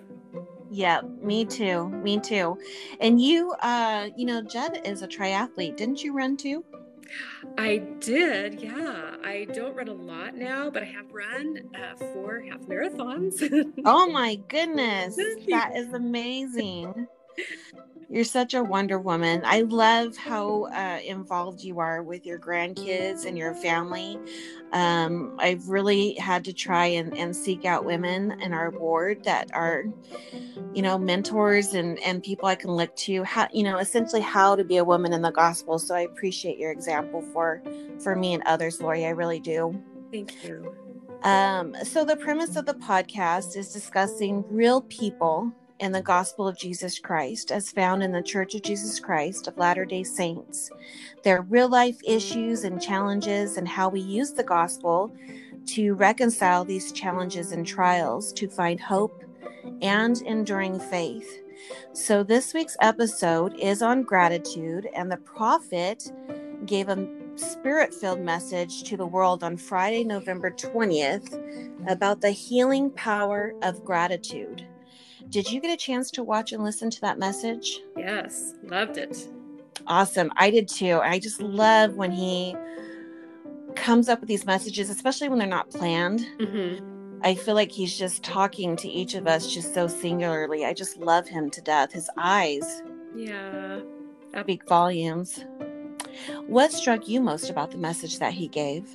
Yeah, 0.70 1.02
me 1.22 1.44
too. 1.44 1.88
Me 1.88 2.18
too. 2.18 2.58
And 3.00 3.20
you 3.20 3.52
uh 3.60 4.08
you 4.16 4.26
know, 4.26 4.42
Jed 4.42 4.80
is 4.84 5.02
a 5.02 5.08
triathlete. 5.08 5.76
Didn't 5.76 6.02
you 6.02 6.14
run 6.14 6.36
too? 6.36 6.64
I 7.58 7.78
did, 8.00 8.60
yeah. 8.60 9.16
I 9.22 9.46
don't 9.52 9.76
run 9.76 9.88
a 9.88 9.92
lot 9.92 10.34
now, 10.34 10.70
but 10.70 10.82
I 10.82 10.86
have 10.86 11.12
run 11.12 11.58
uh, 11.74 11.96
four 12.12 12.40
half 12.40 12.60
marathons. 12.62 13.42
oh 13.84 14.10
my 14.10 14.36
goodness, 14.48 15.16
that 15.48 15.76
is 15.76 15.92
amazing. 15.92 17.06
You're 18.14 18.23
such 18.23 18.54
a 18.54 18.62
Wonder 18.62 19.00
Woman. 19.00 19.42
I 19.44 19.62
love 19.62 20.16
how 20.16 20.66
uh, 20.66 21.00
involved 21.04 21.64
you 21.64 21.80
are 21.80 22.00
with 22.00 22.25
your 22.25 22.38
grandkids 22.38 23.26
and 23.26 23.37
your 23.37 23.54
family. 23.54 24.21
Um, 24.71 25.35
I've 25.40 25.68
really 25.68 26.14
had 26.14 26.44
to 26.44 26.52
try 26.52 26.87
and, 26.87 27.12
and 27.18 27.35
seek 27.35 27.64
out 27.64 27.85
women 27.85 28.40
in 28.40 28.52
our 28.52 28.71
ward 28.71 29.25
that 29.25 29.50
are, 29.52 29.87
you 30.73 30.80
know, 30.80 30.97
mentors 30.97 31.75
and, 31.75 31.99
and 32.04 32.23
people 32.23 32.47
I 32.47 32.54
can 32.54 32.71
look 32.71 32.94
to. 32.99 33.25
How 33.25 33.49
you 33.52 33.64
know, 33.64 33.78
essentially 33.78 34.23
how 34.23 34.54
to 34.54 34.62
be 34.62 34.76
a 34.76 34.85
woman 34.85 35.12
in 35.12 35.21
the 35.21 35.33
gospel. 35.33 35.80
So 35.80 35.97
I 35.97 36.02
appreciate 36.02 36.56
your 36.56 36.71
example 36.71 37.21
for 37.33 37.61
for 37.99 38.14
me 38.14 38.33
and 38.33 38.44
others, 38.47 38.80
Lori. 38.80 39.06
I 39.06 39.11
really 39.11 39.40
do. 39.40 39.83
Thank 40.12 40.44
you. 40.44 40.73
Um, 41.25 41.75
so 41.83 42.04
the 42.04 42.14
premise 42.14 42.54
of 42.54 42.64
the 42.64 42.75
podcast 42.75 43.56
is 43.56 43.73
discussing 43.73 44.44
real 44.50 44.83
people 44.83 45.52
and 45.84 45.94
the 45.94 46.00
gospel 46.00 46.48
of 46.48 46.56
Jesus 46.56 46.98
Christ 46.98 47.52
as 47.52 47.70
found 47.70 48.02
in 48.02 48.10
the 48.10 48.22
Church 48.22 48.54
of 48.54 48.62
Jesus 48.62 48.98
Christ 48.98 49.46
of 49.46 49.58
Latter 49.58 49.84
day 49.84 50.02
Saints, 50.02 50.70
their 51.24 51.42
real 51.42 51.68
life 51.68 51.98
issues 52.02 52.64
and 52.64 52.80
challenges, 52.80 53.58
and 53.58 53.68
how 53.68 53.90
we 53.90 54.00
use 54.00 54.32
the 54.32 54.42
gospel 54.42 55.14
to 55.66 55.92
reconcile 55.92 56.64
these 56.64 56.90
challenges 56.90 57.52
and 57.52 57.66
trials 57.66 58.32
to 58.32 58.48
find 58.48 58.80
hope 58.80 59.24
and 59.82 60.22
enduring 60.22 60.80
faith. 60.80 61.42
So, 61.92 62.22
this 62.22 62.54
week's 62.54 62.78
episode 62.80 63.54
is 63.58 63.82
on 63.82 64.04
gratitude, 64.04 64.88
and 64.94 65.12
the 65.12 65.18
prophet 65.18 66.10
gave 66.64 66.88
a 66.88 67.06
spirit 67.36 67.92
filled 67.92 68.20
message 68.20 68.84
to 68.84 68.96
the 68.96 69.06
world 69.06 69.44
on 69.44 69.58
Friday, 69.58 70.02
November 70.02 70.50
20th 70.50 71.42
about 71.86 72.22
the 72.22 72.30
healing 72.30 72.88
power 72.88 73.52
of 73.60 73.84
gratitude. 73.84 74.66
Did 75.28 75.50
you 75.50 75.60
get 75.60 75.72
a 75.72 75.76
chance 75.76 76.10
to 76.12 76.22
watch 76.22 76.52
and 76.52 76.62
listen 76.62 76.90
to 76.90 77.00
that 77.00 77.18
message? 77.18 77.80
Yes, 77.96 78.54
loved 78.62 78.98
it. 78.98 79.28
Awesome. 79.86 80.30
I 80.36 80.50
did 80.50 80.68
too. 80.68 81.00
I 81.02 81.18
just 81.18 81.40
love 81.40 81.94
when 81.94 82.12
he 82.12 82.56
comes 83.74 84.08
up 84.08 84.20
with 84.20 84.28
these 84.28 84.46
messages, 84.46 84.90
especially 84.90 85.28
when 85.28 85.38
they're 85.38 85.48
not 85.48 85.70
planned. 85.70 86.26
Mm-hmm. 86.38 87.20
I 87.22 87.34
feel 87.34 87.54
like 87.54 87.72
he's 87.72 87.98
just 87.98 88.22
talking 88.22 88.76
to 88.76 88.88
each 88.88 89.14
of 89.14 89.26
us 89.26 89.52
just 89.52 89.74
so 89.74 89.86
singularly. 89.88 90.64
I 90.64 90.74
just 90.74 90.98
love 90.98 91.26
him 91.26 91.50
to 91.50 91.60
death. 91.62 91.92
His 91.92 92.08
eyes. 92.16 92.82
Yeah. 93.16 93.80
Speak 94.40 94.68
volumes. 94.68 95.44
What 96.46 96.72
struck 96.72 97.08
you 97.08 97.20
most 97.20 97.50
about 97.50 97.70
the 97.70 97.78
message 97.78 98.18
that 98.18 98.32
he 98.32 98.46
gave? 98.48 98.88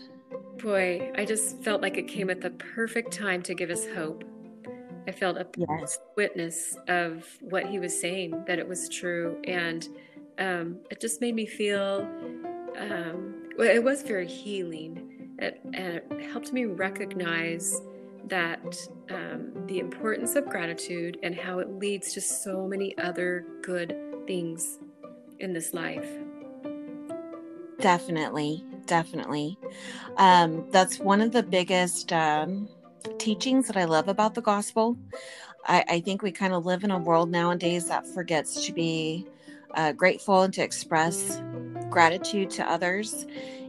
Boy, 0.57 1.11
I 1.15 1.25
just 1.25 1.61
felt 1.63 1.81
like 1.81 1.97
it 1.97 2.07
came 2.07 2.29
at 2.29 2.41
the 2.41 2.51
perfect 2.51 3.11
time 3.11 3.41
to 3.43 3.53
give 3.53 3.69
us 3.69 3.85
hope. 3.95 4.23
I 5.09 5.11
felt 5.11 5.37
a 5.37 5.47
yes. 5.57 5.97
witness 6.15 6.77
of 6.87 7.25
what 7.41 7.65
he 7.65 7.79
was 7.79 7.99
saying, 7.99 8.43
that 8.45 8.59
it 8.59 8.67
was 8.67 8.87
true. 8.87 9.41
And 9.45 9.89
um, 10.37 10.77
it 10.91 11.01
just 11.01 11.19
made 11.19 11.33
me 11.33 11.47
feel, 11.47 12.07
um, 12.77 13.49
well, 13.57 13.67
it 13.67 13.83
was 13.83 14.03
very 14.03 14.27
healing. 14.27 15.33
It, 15.39 15.59
and 15.73 15.95
it 15.95 16.29
helped 16.31 16.53
me 16.53 16.65
recognize 16.65 17.81
that 18.27 18.87
um, 19.09 19.51
the 19.65 19.79
importance 19.79 20.35
of 20.35 20.45
gratitude 20.47 21.17
and 21.23 21.33
how 21.33 21.57
it 21.57 21.71
leads 21.71 22.13
to 22.13 22.21
so 22.21 22.67
many 22.67 22.95
other 22.99 23.47
good 23.63 23.97
things 24.27 24.77
in 25.39 25.53
this 25.53 25.73
life. 25.73 26.07
Definitely, 27.79 28.63
definitely. 28.85 29.57
Um, 30.17 30.69
that's 30.69 30.99
one 30.99 31.19
of 31.19 31.31
the 31.31 31.41
biggest 31.41 32.13
um, 32.13 32.69
teachings 33.17 33.67
that 33.67 33.77
I 33.77 33.85
love 33.85 34.07
about 34.07 34.35
the 34.35 34.41
gospel. 34.41 34.97
I, 35.65 35.83
I 35.87 35.99
think 35.99 36.21
we 36.21 36.31
kind 36.31 36.53
of 36.53 36.65
live 36.65 36.83
in 36.83 36.91
a 36.91 36.97
world 36.97 37.29
nowadays 37.29 37.87
that 37.87 38.07
forgets 38.07 38.65
to 38.65 38.73
be 38.73 39.25
uh, 39.75 39.91
grateful 39.91 40.41
and 40.41 40.53
to 40.53 40.61
express 40.61 41.41
gratitude 41.89 42.49
to 42.51 42.69
others. 42.69 43.25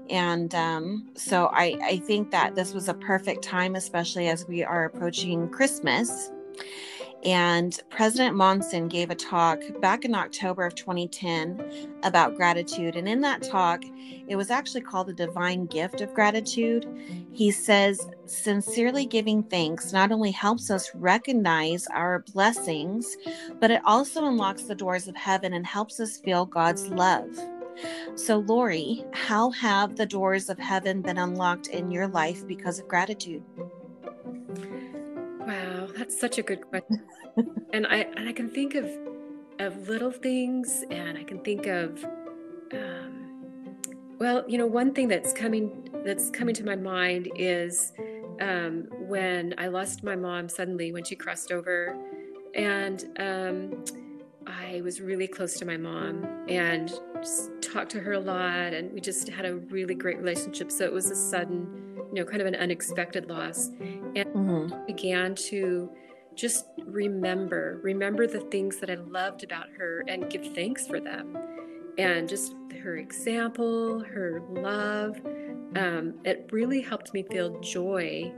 And 0.09 0.55
um, 0.55 1.09
so 1.15 1.51
I, 1.53 1.79
I 1.83 1.99
think 1.99 2.31
that 2.33 2.55
this 2.55 2.75
was 2.75 2.89
a 2.89 2.95
perfect 2.95 3.45
time, 3.45 3.77
especially 3.77 4.29
as 4.29 4.47
we 4.47 4.65
are 4.65 4.85
approaching 4.85 5.49
Christmas. 5.49 6.31
And 7.25 7.79
President 7.91 8.35
Monson 8.35 8.89
gave 8.89 9.11
a 9.11 9.15
talk 9.15 9.61
back 9.81 10.07
in 10.07 10.15
October 10.15 10.65
of 10.65 10.75
2010 10.75 11.91
about 12.03 12.35
gratitude. 12.35 12.97
And 12.97 13.07
in 13.07 13.21
that 13.21 13.43
talk, 13.43 13.83
it 14.27 14.37
was 14.37 14.51
actually 14.51 14.81
called 14.81 15.09
the 15.09 15.13
divine 15.13 15.67
gift 15.67 16.01
of 16.01 16.15
gratitude. 16.15 16.87
He 17.33 17.51
says, 17.51 18.09
sincerely 18.25 19.05
giving 19.05 19.43
thanks 19.43 19.93
not 19.93 20.13
only 20.13 20.31
helps 20.31 20.71
us 20.71 20.91
recognize 20.95 21.87
our 21.89 22.25
blessings, 22.33 23.17
but 23.61 23.71
it 23.71 23.83
also 23.85 24.25
unlocks 24.25 24.63
the 24.63 24.75
doors 24.75 25.07
of 25.07 25.17
heaven 25.17 25.53
and 25.53 25.67
helps 25.67 26.01
us 26.01 26.17
feel 26.17 26.47
God's 26.47 26.89
love. 26.89 27.29
So, 28.15 28.39
Lori, 28.39 29.05
how 29.13 29.51
have 29.51 29.97
the 29.97 30.07
doors 30.07 30.49
of 30.49 30.59
heaven 30.59 31.03
been 31.03 31.19
unlocked 31.19 31.69
in 31.69 31.91
your 31.91 32.09
life 32.09 32.47
because 32.47 32.79
of 32.79 32.89
gratitude? 32.89 33.43
That's 36.01 36.19
such 36.19 36.39
a 36.39 36.43
good 36.43 36.67
question. 36.67 37.03
and 37.75 37.87
I 37.87 38.07
and 38.17 38.27
I 38.27 38.33
can 38.33 38.49
think 38.49 38.75
of 38.75 38.89
of 39.59 39.87
little 39.87 40.11
things, 40.11 40.83
and 40.91 41.19
I 41.19 41.25
can 41.25 41.41
think 41.41 41.67
of, 41.67 42.03
um, 42.73 43.77
well, 44.19 44.43
you 44.49 44.57
know, 44.57 44.67
one 44.67 44.95
thing 44.95 45.09
that's 45.09 45.35
coming 45.35 45.91
that's 46.03 46.31
coming 46.31 46.55
to 46.55 46.65
my 46.65 46.75
mind 46.75 47.31
is 47.37 47.93
um, 48.41 48.89
when 49.09 49.55
I 49.59 49.67
lost 49.67 50.03
my 50.03 50.17
mom 50.17 50.49
suddenly 50.49 50.91
when 50.91 51.05
she 51.05 51.17
crossed 51.17 51.53
over, 51.53 51.95
and 52.55 53.05
um, 53.19 53.85
I 54.47 54.81
was 54.81 55.03
really 55.03 55.29
close 55.29 55.59
to 55.59 55.67
my 55.67 55.77
mom 55.77 56.27
and 56.49 56.91
talked 57.61 57.91
to 57.91 58.01
her 58.01 58.15
a 58.15 58.21
lot, 58.21 58.73
and 58.73 58.91
we 58.91 59.03
just 59.03 59.29
had 59.29 59.45
a 59.45 59.57
really 59.57 59.95
great 59.95 60.17
relationship. 60.17 60.73
So 60.73 60.87
it 60.87 60.93
was 60.95 61.11
a 61.11 61.17
sudden 61.17 61.90
you 62.13 62.23
know, 62.23 62.25
kind 62.25 62.41
of 62.41 62.47
an 62.47 62.57
unexpected 62.57 63.29
loss. 63.29 63.69
And 63.69 64.17
mm-hmm. 64.17 64.87
began 64.87 65.35
to 65.37 65.91
just 66.35 66.67
remember, 66.85 67.81
remember 67.83 68.27
the 68.27 68.41
things 68.41 68.79
that 68.79 68.91
I 68.91 68.95
loved 68.95 69.45
about 69.45 69.67
her 69.77 70.05
and 70.09 70.31
give 70.31 70.55
thanks 70.55 70.87
for 70.87 71.01
them. 71.01 71.37
And 71.99 72.29
just 72.29 72.55
her 72.83 72.97
example, 72.97 74.01
her 74.01 74.43
love, 74.51 75.21
um, 75.77 76.15
it 76.25 76.49
really 76.51 76.81
helped 76.81 77.13
me 77.13 77.23
feel 77.23 77.61
joy 77.61 78.33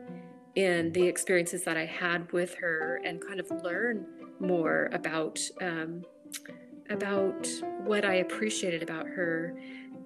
in 0.54 0.92
the 0.92 1.06
experiences 1.06 1.64
that 1.64 1.76
I 1.76 1.86
had 1.86 2.30
with 2.32 2.54
her 2.56 3.00
and 3.04 3.24
kind 3.24 3.40
of 3.40 3.50
learn 3.62 4.06
more 4.40 4.90
about 4.92 5.38
um, 5.60 6.02
about 6.90 7.48
what 7.84 8.04
I 8.04 8.16
appreciated 8.16 8.82
about 8.82 9.06
her 9.06 9.56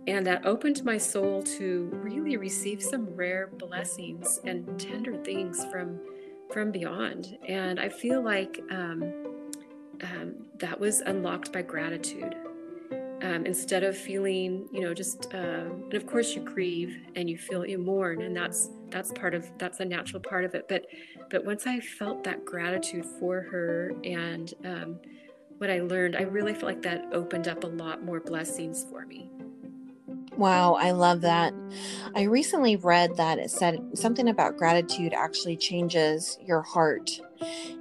and 0.07 0.27
that 0.27 0.47
opened 0.47 0.85
my 0.85 0.99
soul 0.99 1.43
to 1.43 1.91
really 1.93 2.37
receive 2.37 2.83
some 2.83 3.07
rare 3.15 3.49
blessings 3.59 4.41
and 4.45 4.79
tender 4.79 5.17
things 5.25 5.65
from 5.71 6.01
from 6.53 6.71
beyond. 6.71 7.39
And 7.49 7.81
i 7.81 7.89
feel 7.89 8.23
like 8.23 8.61
um, 8.71 9.03
um, 10.03 10.35
that 10.59 10.79
was 10.79 11.01
unlocked 11.01 11.53
by 11.53 11.63
gratitude. 11.63 12.37
Um, 13.23 13.47
instead 13.47 13.83
of 13.83 13.97
feeling 13.97 14.69
you 14.71 14.83
know 14.83 14.93
just 14.93 15.33
uh, 15.35 15.39
and 15.39 15.95
of 15.95 16.07
course 16.07 16.35
you 16.35 16.43
grieve 16.43 16.99
and 17.17 17.31
you 17.31 17.39
feel 17.39 17.65
you 17.65 17.79
mourn 17.79 18.21
and 18.21 18.37
that's 18.37 18.69
that's 18.91 19.11
part 19.13 19.35
of 19.35 19.51
that's 19.59 19.81
a 19.81 19.85
natural 19.85 20.21
part 20.21 20.45
of 20.45 20.55
it. 20.55 20.67
But 20.69 20.87
but 21.31 21.45
once 21.45 21.67
i 21.67 21.81
felt 21.81 22.23
that 22.25 22.45
gratitude 22.45 23.05
for 23.19 23.41
her 23.41 23.95
and 24.05 24.55
um, 24.65 25.01
what 25.59 25.71
i 25.71 25.81
learned 25.81 26.15
i 26.17 26.23
really 26.23 26.53
felt 26.53 26.65
like 26.65 26.83
that 26.83 27.05
opened 27.13 27.49
up 27.49 27.65
a 27.65 27.67
lot 27.67 28.05
more 28.05 28.21
blessings 28.21 28.85
for 28.91 29.07
me 29.07 29.31
Wow, 30.37 30.75
I 30.75 30.91
love 30.91 31.23
that. 31.23 31.55
I 32.15 32.23
recently 32.25 32.77
read 32.77 33.17
that 33.17 33.39
it 33.39 33.51
said 33.51 33.81
something 33.95 34.29
about 34.29 34.59
gratitude 34.59 35.15
actually 35.15 35.57
changes 35.57 36.39
your 36.45 36.61
heart. 36.61 37.11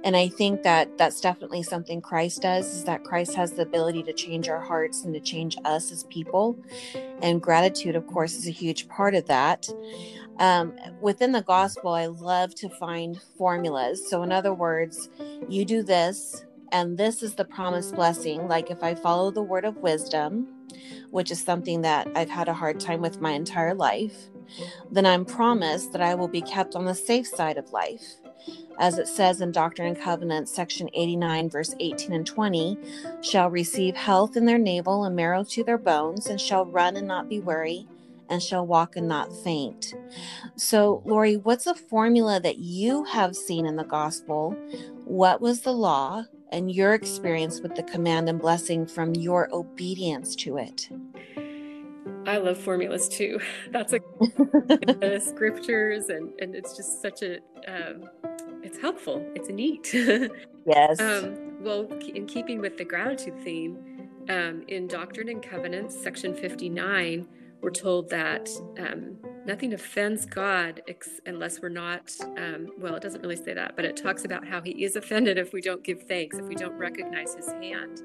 And 0.04 0.16
I 0.16 0.28
think 0.28 0.62
that 0.62 0.96
that's 0.96 1.20
definitely 1.20 1.62
something 1.62 2.00
Christ 2.00 2.42
does 2.42 2.66
is 2.66 2.84
that 2.84 3.04
Christ 3.04 3.34
has 3.34 3.52
the 3.52 3.62
ability 3.62 4.02
to 4.04 4.12
change 4.12 4.48
our 4.48 4.60
hearts 4.60 5.04
and 5.04 5.12
to 5.12 5.20
change 5.20 5.56
us 5.64 5.92
as 5.92 6.04
people. 6.04 6.58
And 7.20 7.42
gratitude, 7.42 7.94
of 7.94 8.06
course, 8.06 8.36
is 8.36 8.46
a 8.46 8.52
huge 8.52 8.88
part 8.88 9.14
of 9.14 9.26
that. 9.26 9.68
Um, 10.38 10.74
within 11.00 11.32
the 11.32 11.42
gospel, 11.42 11.92
I 11.92 12.06
love 12.06 12.54
to 12.56 12.68
find 12.68 13.20
formulas. 13.36 14.08
So, 14.08 14.22
in 14.22 14.32
other 14.32 14.52
words, 14.54 15.08
you 15.48 15.64
do 15.64 15.82
this, 15.82 16.44
and 16.72 16.98
this 16.98 17.22
is 17.22 17.34
the 17.34 17.44
promised 17.44 17.94
blessing. 17.94 18.46
Like 18.48 18.70
if 18.70 18.82
I 18.82 18.94
follow 18.94 19.30
the 19.30 19.42
word 19.42 19.64
of 19.64 19.78
wisdom, 19.78 20.55
which 21.10 21.30
is 21.30 21.42
something 21.42 21.82
that 21.82 22.08
I've 22.14 22.30
had 22.30 22.48
a 22.48 22.54
hard 22.54 22.80
time 22.80 23.00
with 23.00 23.20
my 23.20 23.32
entire 23.32 23.74
life, 23.74 24.30
then 24.90 25.06
I'm 25.06 25.24
promised 25.24 25.92
that 25.92 26.00
I 26.00 26.14
will 26.14 26.28
be 26.28 26.42
kept 26.42 26.74
on 26.74 26.84
the 26.84 26.94
safe 26.94 27.26
side 27.26 27.58
of 27.58 27.72
life. 27.72 28.16
As 28.78 28.98
it 28.98 29.08
says 29.08 29.40
in 29.40 29.52
Doctrine 29.52 29.88
and 29.88 30.00
Covenants, 30.00 30.54
section 30.54 30.88
89, 30.92 31.50
verse 31.50 31.74
18 31.80 32.12
and 32.12 32.26
20, 32.26 32.78
shall 33.22 33.50
receive 33.50 33.96
health 33.96 34.36
in 34.36 34.44
their 34.44 34.58
navel 34.58 35.04
and 35.04 35.16
marrow 35.16 35.42
to 35.44 35.64
their 35.64 35.78
bones, 35.78 36.26
and 36.26 36.40
shall 36.40 36.66
run 36.66 36.96
and 36.96 37.08
not 37.08 37.28
be 37.28 37.40
weary, 37.40 37.88
and 38.28 38.42
shall 38.42 38.66
walk 38.66 38.96
and 38.96 39.08
not 39.08 39.34
faint. 39.42 39.94
So, 40.56 41.02
Lori, 41.04 41.36
what's 41.36 41.66
a 41.66 41.74
formula 41.74 42.38
that 42.40 42.58
you 42.58 43.04
have 43.04 43.34
seen 43.34 43.66
in 43.66 43.76
the 43.76 43.84
gospel? 43.84 44.52
What 45.04 45.40
was 45.40 45.62
the 45.62 45.72
law 45.72 46.24
and 46.56 46.72
your 46.72 46.94
experience 46.94 47.60
with 47.60 47.74
the 47.74 47.82
command 47.82 48.30
and 48.30 48.40
blessing 48.40 48.86
from 48.86 49.14
your 49.14 49.48
obedience 49.52 50.34
to 50.34 50.56
it? 50.56 50.88
I 52.26 52.38
love 52.38 52.56
formulas 52.56 53.08
too. 53.08 53.38
That's 53.70 53.92
a 53.92 54.00
uh, 55.16 55.20
scriptures, 55.20 56.08
and 56.08 56.32
and 56.40 56.56
it's 56.56 56.74
just 56.74 57.02
such 57.02 57.22
a 57.22 57.36
um, 57.68 58.08
it's 58.62 58.78
helpful. 58.78 59.24
It's 59.34 59.50
neat. 59.50 59.92
yes. 60.66 60.98
Um, 60.98 61.62
well, 61.62 61.86
in 62.14 62.26
keeping 62.26 62.60
with 62.60 62.78
the 62.78 62.84
gratitude 62.84 63.38
theme, 63.44 64.08
um, 64.30 64.64
in 64.66 64.88
Doctrine 64.88 65.28
and 65.28 65.42
Covenants, 65.42 66.02
section 66.02 66.34
fifty 66.34 66.70
nine, 66.70 67.28
we're 67.60 67.70
told 67.70 68.08
that 68.08 68.48
um, 68.78 69.18
nothing 69.46 69.72
offends 69.72 70.26
God 70.26 70.82
ex- 70.88 71.20
unless 71.24 71.60
we're 71.60 71.68
not. 71.68 72.14
Um, 72.36 72.72
well, 72.78 72.94
it 72.94 73.02
doesn't 73.02 73.22
really 73.22 73.36
say 73.36 73.54
that, 73.54 73.76
but 73.76 73.84
it 73.84 73.96
talks 73.96 74.24
about 74.24 74.46
how 74.46 74.60
He 74.60 74.84
is 74.84 74.96
offended 74.96 75.38
if 75.38 75.52
we 75.52 75.60
don't 75.60 75.82
give 75.82 76.02
thanks, 76.02 76.36
if 76.36 76.46
we 76.46 76.54
don't 76.54 76.76
recognize 76.76 77.34
His 77.34 77.50
hand, 77.52 78.02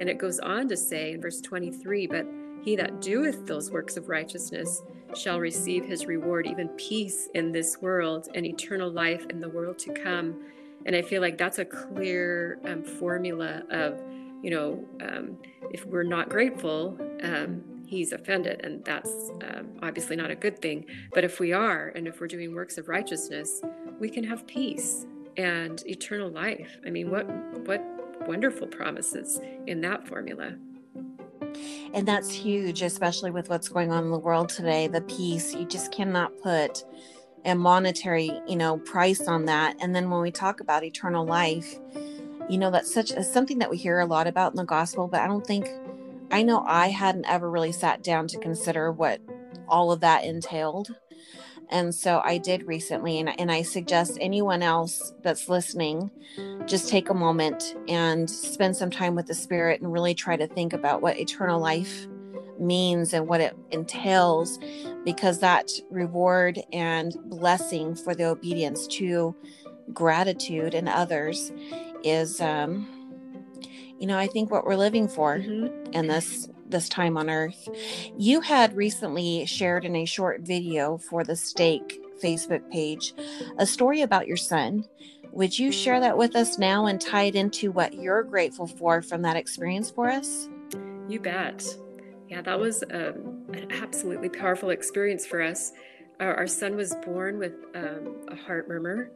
and 0.00 0.08
it 0.08 0.18
goes 0.18 0.38
on 0.40 0.68
to 0.68 0.76
say 0.76 1.12
in 1.12 1.20
verse 1.20 1.40
twenty 1.40 1.70
three, 1.70 2.06
but 2.06 2.26
he 2.62 2.74
that 2.76 3.00
doeth 3.00 3.46
those 3.46 3.70
works 3.70 3.96
of 3.96 4.08
righteousness 4.08 4.82
shall 5.14 5.38
receive 5.38 5.84
his 5.84 6.06
reward, 6.06 6.46
even 6.46 6.68
peace 6.70 7.28
in 7.34 7.52
this 7.52 7.80
world 7.80 8.28
and 8.34 8.44
eternal 8.44 8.90
life 8.90 9.24
in 9.30 9.40
the 9.40 9.48
world 9.48 9.78
to 9.78 9.92
come. 9.92 10.42
And 10.84 10.94
I 10.94 11.02
feel 11.02 11.22
like 11.22 11.38
that's 11.38 11.58
a 11.58 11.64
clear 11.64 12.58
um, 12.64 12.82
formula 12.82 13.62
of, 13.70 14.00
you 14.42 14.50
know, 14.50 14.84
um, 15.00 15.38
if 15.70 15.86
we're 15.86 16.02
not 16.02 16.28
grateful, 16.28 16.98
um, 17.22 17.62
he's 17.88 18.12
offended. 18.12 18.60
And 18.64 18.84
that's 18.84 19.30
um, 19.42 19.78
obviously 19.82 20.16
not 20.16 20.30
a 20.30 20.36
good 20.36 20.60
thing. 20.60 20.84
But 21.12 21.24
if 21.24 21.40
we 21.40 21.52
are, 21.52 21.88
and 21.94 22.06
if 22.06 22.20
we're 22.20 22.28
doing 22.28 22.54
works 22.54 22.78
of 22.78 22.88
righteousness, 22.88 23.62
we 23.98 24.10
can 24.10 24.24
have 24.24 24.46
peace 24.46 25.06
and 25.36 25.84
eternal 25.86 26.30
life. 26.30 26.78
I 26.86 26.90
mean, 26.90 27.10
what, 27.10 27.26
what 27.66 27.82
wonderful 28.28 28.66
promises 28.66 29.40
in 29.66 29.80
that 29.80 30.06
formula. 30.06 30.54
And 31.94 32.06
that's 32.06 32.30
huge, 32.30 32.82
especially 32.82 33.30
with 33.30 33.48
what's 33.48 33.68
going 33.68 33.90
on 33.90 34.04
in 34.04 34.10
the 34.10 34.18
world 34.18 34.50
today. 34.50 34.86
The 34.86 35.00
peace, 35.02 35.54
you 35.54 35.64
just 35.64 35.90
cannot 35.90 36.32
put 36.42 36.84
a 37.44 37.54
monetary, 37.54 38.30
you 38.46 38.56
know, 38.56 38.78
price 38.78 39.26
on 39.26 39.46
that. 39.46 39.76
And 39.80 39.94
then 39.94 40.10
when 40.10 40.20
we 40.20 40.30
talk 40.30 40.60
about 40.60 40.84
eternal 40.84 41.24
life, 41.24 41.78
you 42.48 42.58
know, 42.58 42.70
that's 42.70 42.92
such 42.92 43.10
a, 43.12 43.22
something 43.22 43.58
that 43.58 43.70
we 43.70 43.76
hear 43.76 44.00
a 44.00 44.06
lot 44.06 44.26
about 44.26 44.52
in 44.52 44.56
the 44.56 44.64
gospel, 44.64 45.08
but 45.08 45.20
I 45.20 45.26
don't 45.26 45.46
think 45.46 45.68
I 46.30 46.42
know 46.42 46.62
I 46.66 46.88
hadn't 46.88 47.26
ever 47.26 47.50
really 47.50 47.72
sat 47.72 48.02
down 48.02 48.28
to 48.28 48.38
consider 48.38 48.92
what 48.92 49.20
all 49.68 49.92
of 49.92 50.00
that 50.00 50.24
entailed. 50.24 50.94
And 51.70 51.94
so 51.94 52.22
I 52.24 52.38
did 52.38 52.66
recently, 52.66 53.18
and, 53.18 53.38
and 53.38 53.52
I 53.52 53.62
suggest 53.62 54.16
anyone 54.20 54.62
else 54.62 55.12
that's 55.22 55.48
listening 55.48 56.10
just 56.66 56.88
take 56.88 57.10
a 57.10 57.14
moment 57.14 57.76
and 57.88 58.28
spend 58.28 58.76
some 58.76 58.90
time 58.90 59.14
with 59.14 59.26
the 59.26 59.34
Spirit 59.34 59.80
and 59.80 59.92
really 59.92 60.14
try 60.14 60.36
to 60.36 60.46
think 60.46 60.72
about 60.72 61.02
what 61.02 61.18
eternal 61.18 61.60
life 61.60 62.06
means 62.58 63.12
and 63.12 63.28
what 63.28 63.40
it 63.40 63.54
entails, 63.70 64.58
because 65.04 65.40
that 65.40 65.70
reward 65.90 66.58
and 66.72 67.14
blessing 67.24 67.94
for 67.94 68.14
the 68.14 68.24
obedience 68.24 68.86
to 68.86 69.34
gratitude 69.92 70.74
and 70.74 70.88
others 70.88 71.52
is, 72.02 72.40
um, 72.40 72.97
you 73.98 74.06
know, 74.06 74.18
I 74.18 74.26
think 74.26 74.50
what 74.50 74.64
we're 74.64 74.76
living 74.76 75.08
for 75.08 75.38
mm-hmm. 75.38 75.92
in 75.92 76.06
this 76.06 76.48
this 76.68 76.88
time 76.88 77.16
on 77.16 77.30
earth. 77.30 77.68
You 78.16 78.40
had 78.40 78.76
recently 78.76 79.46
shared 79.46 79.84
in 79.84 79.96
a 79.96 80.04
short 80.04 80.42
video 80.42 80.98
for 80.98 81.24
the 81.24 81.34
Stake 81.34 82.00
Facebook 82.22 82.70
page 82.70 83.14
a 83.58 83.66
story 83.66 84.02
about 84.02 84.26
your 84.26 84.36
son. 84.36 84.84
Would 85.32 85.58
you 85.58 85.72
share 85.72 86.00
that 86.00 86.18
with 86.18 86.36
us 86.36 86.58
now 86.58 86.86
and 86.86 87.00
tie 87.00 87.24
it 87.24 87.34
into 87.34 87.70
what 87.70 87.94
you're 87.94 88.22
grateful 88.22 88.66
for 88.66 89.02
from 89.02 89.22
that 89.22 89.36
experience 89.36 89.90
for 89.90 90.10
us? 90.10 90.48
You 91.08 91.20
bet. 91.20 91.64
Yeah, 92.28 92.42
that 92.42 92.58
was 92.58 92.82
um, 92.90 93.46
an 93.54 93.68
absolutely 93.70 94.28
powerful 94.28 94.70
experience 94.70 95.24
for 95.24 95.40
us. 95.40 95.72
Our, 96.20 96.34
our 96.34 96.46
son 96.46 96.76
was 96.76 96.94
born 97.04 97.38
with 97.38 97.54
um, 97.74 98.16
a 98.28 98.36
heart 98.36 98.68
murmur 98.68 99.10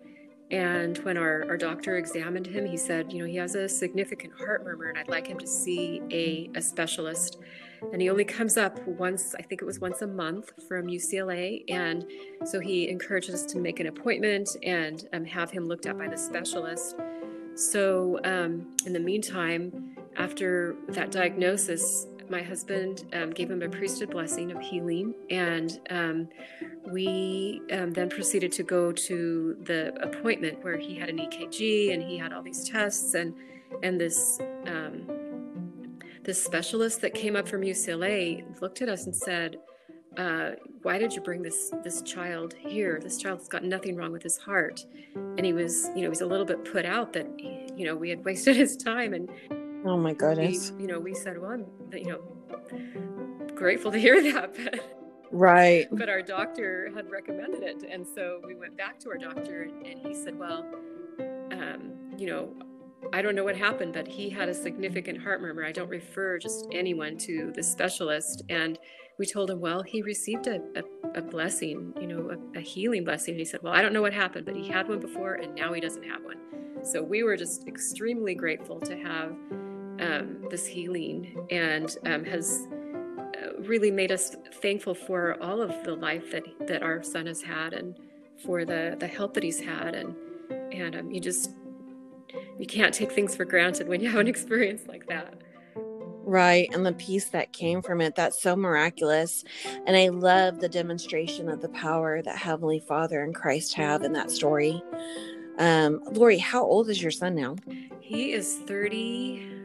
and 0.52 0.98
when 0.98 1.16
our, 1.16 1.46
our 1.48 1.56
doctor 1.56 1.96
examined 1.96 2.46
him, 2.46 2.66
he 2.66 2.76
said, 2.76 3.10
you 3.10 3.20
know, 3.20 3.24
he 3.24 3.36
has 3.36 3.54
a 3.54 3.66
significant 3.66 4.34
heart 4.34 4.62
murmur 4.64 4.90
and 4.90 4.98
I'd 4.98 5.08
like 5.08 5.26
him 5.26 5.38
to 5.38 5.46
see 5.46 6.02
a, 6.10 6.50
a 6.54 6.60
specialist. 6.60 7.38
And 7.90 8.02
he 8.02 8.10
only 8.10 8.26
comes 8.26 8.58
up 8.58 8.86
once, 8.86 9.34
I 9.34 9.40
think 9.40 9.62
it 9.62 9.64
was 9.64 9.80
once 9.80 10.02
a 10.02 10.06
month 10.06 10.52
from 10.68 10.88
UCLA. 10.88 11.64
And 11.70 12.04
so 12.44 12.60
he 12.60 12.90
encouraged 12.90 13.30
us 13.30 13.46
to 13.46 13.58
make 13.58 13.80
an 13.80 13.86
appointment 13.86 14.50
and 14.62 15.08
um, 15.14 15.24
have 15.24 15.50
him 15.50 15.66
looked 15.66 15.86
at 15.86 15.96
by 15.96 16.06
the 16.06 16.18
specialist. 16.18 16.96
So 17.54 18.20
um, 18.24 18.76
in 18.84 18.92
the 18.92 19.00
meantime, 19.00 19.96
after 20.16 20.76
that 20.88 21.10
diagnosis, 21.10 22.06
my 22.32 22.42
husband 22.42 23.04
um, 23.12 23.30
gave 23.30 23.50
him 23.50 23.62
a 23.62 23.68
priesthood 23.68 24.10
blessing 24.10 24.50
of 24.50 24.60
healing, 24.60 25.14
and 25.30 25.78
um, 25.90 26.28
we 26.90 27.60
um, 27.70 27.92
then 27.92 28.08
proceeded 28.08 28.50
to 28.52 28.62
go 28.62 28.90
to 28.90 29.56
the 29.64 29.94
appointment 30.02 30.64
where 30.64 30.78
he 30.78 30.96
had 30.96 31.10
an 31.10 31.18
EKG 31.18 31.92
and 31.92 32.02
he 32.02 32.16
had 32.16 32.32
all 32.32 32.42
these 32.42 32.68
tests, 32.68 33.14
and 33.14 33.34
and 33.82 34.00
this 34.00 34.40
um, 34.66 35.06
this 36.24 36.42
specialist 36.42 37.02
that 37.02 37.12
came 37.14 37.36
up 37.36 37.46
from 37.46 37.60
UCLA 37.60 38.42
looked 38.60 38.82
at 38.82 38.88
us 38.88 39.04
and 39.04 39.14
said. 39.14 39.58
Uh, 40.18 40.50
why 40.82 40.98
did 40.98 41.14
you 41.14 41.22
bring 41.22 41.40
this 41.40 41.72
this 41.82 42.02
child 42.02 42.52
here? 42.52 43.00
This 43.02 43.16
child's 43.16 43.48
got 43.48 43.64
nothing 43.64 43.96
wrong 43.96 44.12
with 44.12 44.22
his 44.22 44.36
heart, 44.36 44.84
and 45.14 45.46
he 45.46 45.54
was, 45.54 45.86
you 45.94 46.02
know, 46.02 46.02
he 46.02 46.08
was 46.08 46.20
a 46.20 46.26
little 46.26 46.44
bit 46.44 46.66
put 46.70 46.84
out 46.84 47.14
that, 47.14 47.26
you 47.40 47.86
know, 47.86 47.96
we 47.96 48.10
had 48.10 48.22
wasted 48.26 48.54
his 48.54 48.76
time, 48.76 49.14
and 49.14 49.30
Oh 49.84 49.96
my 49.96 50.14
goodness. 50.14 50.72
We, 50.72 50.82
you 50.82 50.88
know, 50.88 51.00
we 51.00 51.14
said, 51.14 51.40
well, 51.40 51.52
I'm, 51.52 51.66
you 51.92 52.06
know, 52.06 53.48
grateful 53.54 53.90
to 53.90 53.98
hear 53.98 54.22
that. 54.32 54.54
But, 54.54 54.98
right. 55.30 55.88
But 55.90 56.08
our 56.08 56.22
doctor 56.22 56.90
had 56.94 57.10
recommended 57.10 57.62
it. 57.62 57.84
And 57.90 58.06
so 58.06 58.40
we 58.46 58.54
went 58.54 58.76
back 58.76 58.98
to 59.00 59.10
our 59.10 59.18
doctor 59.18 59.62
and, 59.62 59.86
and 59.86 60.06
he 60.06 60.14
said, 60.14 60.38
well, 60.38 60.66
um, 61.52 61.92
you 62.16 62.26
know, 62.26 62.54
I 63.12 63.20
don't 63.20 63.34
know 63.34 63.44
what 63.44 63.56
happened, 63.56 63.92
but 63.94 64.06
he 64.06 64.30
had 64.30 64.48
a 64.48 64.54
significant 64.54 65.20
heart 65.20 65.42
murmur. 65.42 65.64
I 65.64 65.72
don't 65.72 65.88
refer 65.88 66.38
just 66.38 66.66
anyone 66.72 67.18
to 67.18 67.52
the 67.54 67.62
specialist. 67.62 68.42
And 68.48 68.78
we 69.18 69.26
told 69.26 69.50
him, 69.50 69.60
well, 69.60 69.82
he 69.82 70.02
received 70.02 70.46
a, 70.46 70.60
a, 70.76 71.18
a 71.18 71.22
blessing, 71.22 71.92
you 72.00 72.06
know, 72.06 72.30
a, 72.30 72.58
a, 72.58 72.60
healing 72.62 73.04
blessing. 73.04 73.32
And 73.32 73.40
he 73.40 73.44
said, 73.44 73.60
well, 73.62 73.72
I 73.72 73.82
don't 73.82 73.92
know 73.92 74.00
what 74.00 74.12
happened, 74.14 74.46
but 74.46 74.54
he 74.56 74.68
had 74.68 74.88
one 74.88 75.00
before 75.00 75.34
and 75.34 75.54
now 75.54 75.72
he 75.72 75.80
doesn't 75.80 76.04
have 76.04 76.22
one. 76.24 76.38
So 76.84 77.02
we 77.02 77.22
were 77.22 77.36
just 77.36 77.66
extremely 77.66 78.34
grateful 78.34 78.80
to 78.80 78.96
have 78.96 79.34
um, 80.02 80.44
this 80.50 80.66
healing 80.66 81.46
and 81.50 81.96
um, 82.06 82.24
has 82.24 82.66
uh, 83.40 83.60
really 83.60 83.90
made 83.90 84.10
us 84.10 84.36
thankful 84.60 84.94
for 84.94 85.40
all 85.42 85.62
of 85.62 85.72
the 85.84 85.94
life 85.94 86.30
that 86.32 86.44
that 86.66 86.82
our 86.82 87.02
son 87.02 87.26
has 87.26 87.40
had 87.40 87.72
and 87.72 87.96
for 88.44 88.64
the 88.64 88.96
the 88.98 89.06
help 89.06 89.34
that 89.34 89.42
he's 89.42 89.60
had. 89.60 89.94
And 89.94 90.14
and 90.72 90.96
um, 90.96 91.10
you 91.10 91.20
just 91.20 91.52
you 92.58 92.66
can't 92.66 92.92
take 92.92 93.12
things 93.12 93.36
for 93.36 93.44
granted 93.44 93.88
when 93.88 94.00
you 94.00 94.10
have 94.10 94.20
an 94.20 94.28
experience 94.34 94.82
like 94.88 95.06
that. 95.06 95.34
Right 96.24 96.68
and 96.72 96.86
the 96.86 96.92
peace 96.92 97.26
that 97.30 97.52
came 97.52 97.82
from 97.82 98.00
it 98.00 98.14
that's 98.14 98.40
so 98.40 98.56
miraculous. 98.56 99.44
And 99.86 99.96
i 99.96 100.08
love 100.08 100.60
the 100.60 100.68
demonstration 100.68 101.48
of 101.48 101.60
the 101.60 101.68
power 101.70 102.22
that 102.22 102.36
heavenly 102.36 102.80
father 102.80 103.22
and 103.22 103.34
christ 103.34 103.74
have 103.74 104.02
in 104.02 104.12
that 104.12 104.30
story. 104.30 104.82
Um 105.58 106.00
lori 106.12 106.38
how 106.38 106.64
old 106.64 106.88
is 106.88 107.02
your 107.02 107.10
son 107.10 107.34
now? 107.34 107.56
He 108.00 108.32
is 108.32 108.58
30 108.66 109.61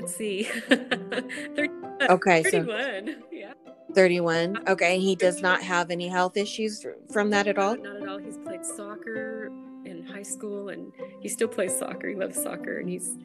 let's 0.00 0.14
see. 0.14 0.44
30, 0.68 1.70
okay, 2.10 2.42
31. 2.42 3.06
So 3.06 3.12
yeah. 3.32 3.52
31. 3.94 4.58
Okay, 4.68 4.98
he 4.98 5.16
does 5.16 5.40
not 5.40 5.62
have 5.62 5.90
any 5.90 6.08
health 6.08 6.36
issues 6.36 6.84
from 7.10 7.30
that 7.30 7.46
at 7.46 7.58
all? 7.58 7.76
Not 7.76 8.02
at 8.02 8.08
all. 8.08 8.18
He's 8.18 8.36
played 8.38 8.64
soccer 8.64 9.50
in 9.84 10.04
high 10.06 10.22
school 10.22 10.68
and 10.68 10.92
he 11.20 11.28
still 11.28 11.48
plays 11.48 11.76
soccer. 11.76 12.08
He 12.08 12.14
loves 12.14 12.40
soccer 12.40 12.78
and 12.78 12.88
he's 12.88 13.16